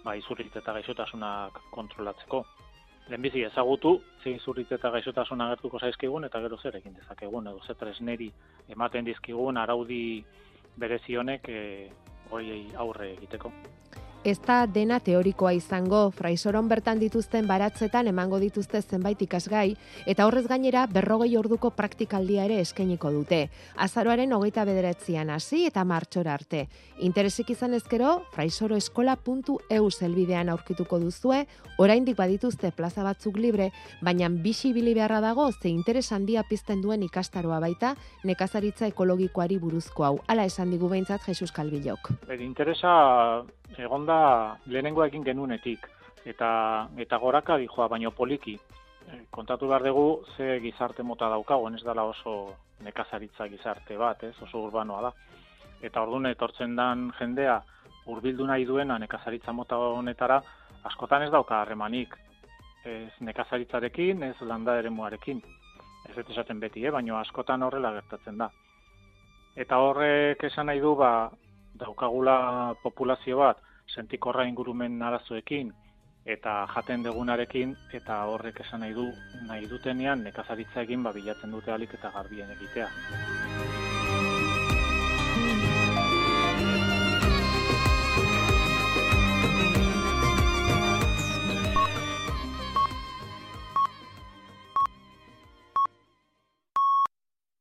[0.04, 2.44] ba, izurritz eta gaixotasunak kontrolatzeko.
[3.08, 7.74] Lehenbizi ezagutu, ze izurritz eta gaixotasuna agertuko zaizkigun, eta gero zer egin dezakegun, edo ze
[7.74, 8.30] tresneri
[8.70, 10.24] ematen dizkigun araudi
[10.78, 11.90] berezi honek e,
[12.32, 13.52] horiei aurre egiteko.
[14.22, 19.72] Ez da dena teorikoa izango, fraisoron bertan dituzten baratzetan emango dituzte zenbait ikasgai,
[20.06, 23.40] eta horrez gainera berrogei orduko praktikaldia ere eskainiko dute.
[23.74, 26.68] Azaroaren hogeita bederatzean hasi eta martxora arte.
[27.02, 31.42] Interesik izan ezkero, fraisoroeskola.eu zelbidean aurkituko duzue,
[31.82, 33.72] oraindik badituzte plaza batzuk libre,
[34.06, 40.04] baina bixi bili beharra dago ze interes handia pizten duen ikastaroa baita nekazaritza ekologikoari buruzko
[40.06, 40.14] hau.
[40.28, 42.14] Hala esan digu behintzat Jesus Kalbilok.
[42.28, 42.46] Bere
[43.72, 45.86] interesa egonda lehenengo egin genunetik
[46.24, 48.58] eta eta goraka dijoa baino poliki.
[49.08, 54.34] E, kontatu behar dugu ze gizarte mota daukagun, ez dela oso nekazaritza gizarte bat, ez,
[54.42, 55.12] oso urbanoa da.
[55.82, 57.62] Eta orduan etortzen dan jendea
[58.06, 60.42] hurbildu nahi duena nekazaritza mota honetara
[60.84, 62.14] askotan ez dauka harremanik.
[62.84, 65.42] Ez nekazaritzarekin, ez landa eremuarekin.
[66.08, 66.90] Ez dut esaten beti, eh?
[66.90, 68.50] baina askotan horrela gertatzen da.
[69.56, 71.30] Eta horrek esan nahi du, ba,
[71.78, 73.62] daukagula populazio bat,
[73.94, 75.72] sentikorra ingurumen arazoekin,
[76.24, 79.08] eta jaten degunarekin, eta horrek esan nahi du,
[79.48, 82.88] nahi dutenean, nekazaritza egin, ba, bilatzen dute alik eta garbien egitea.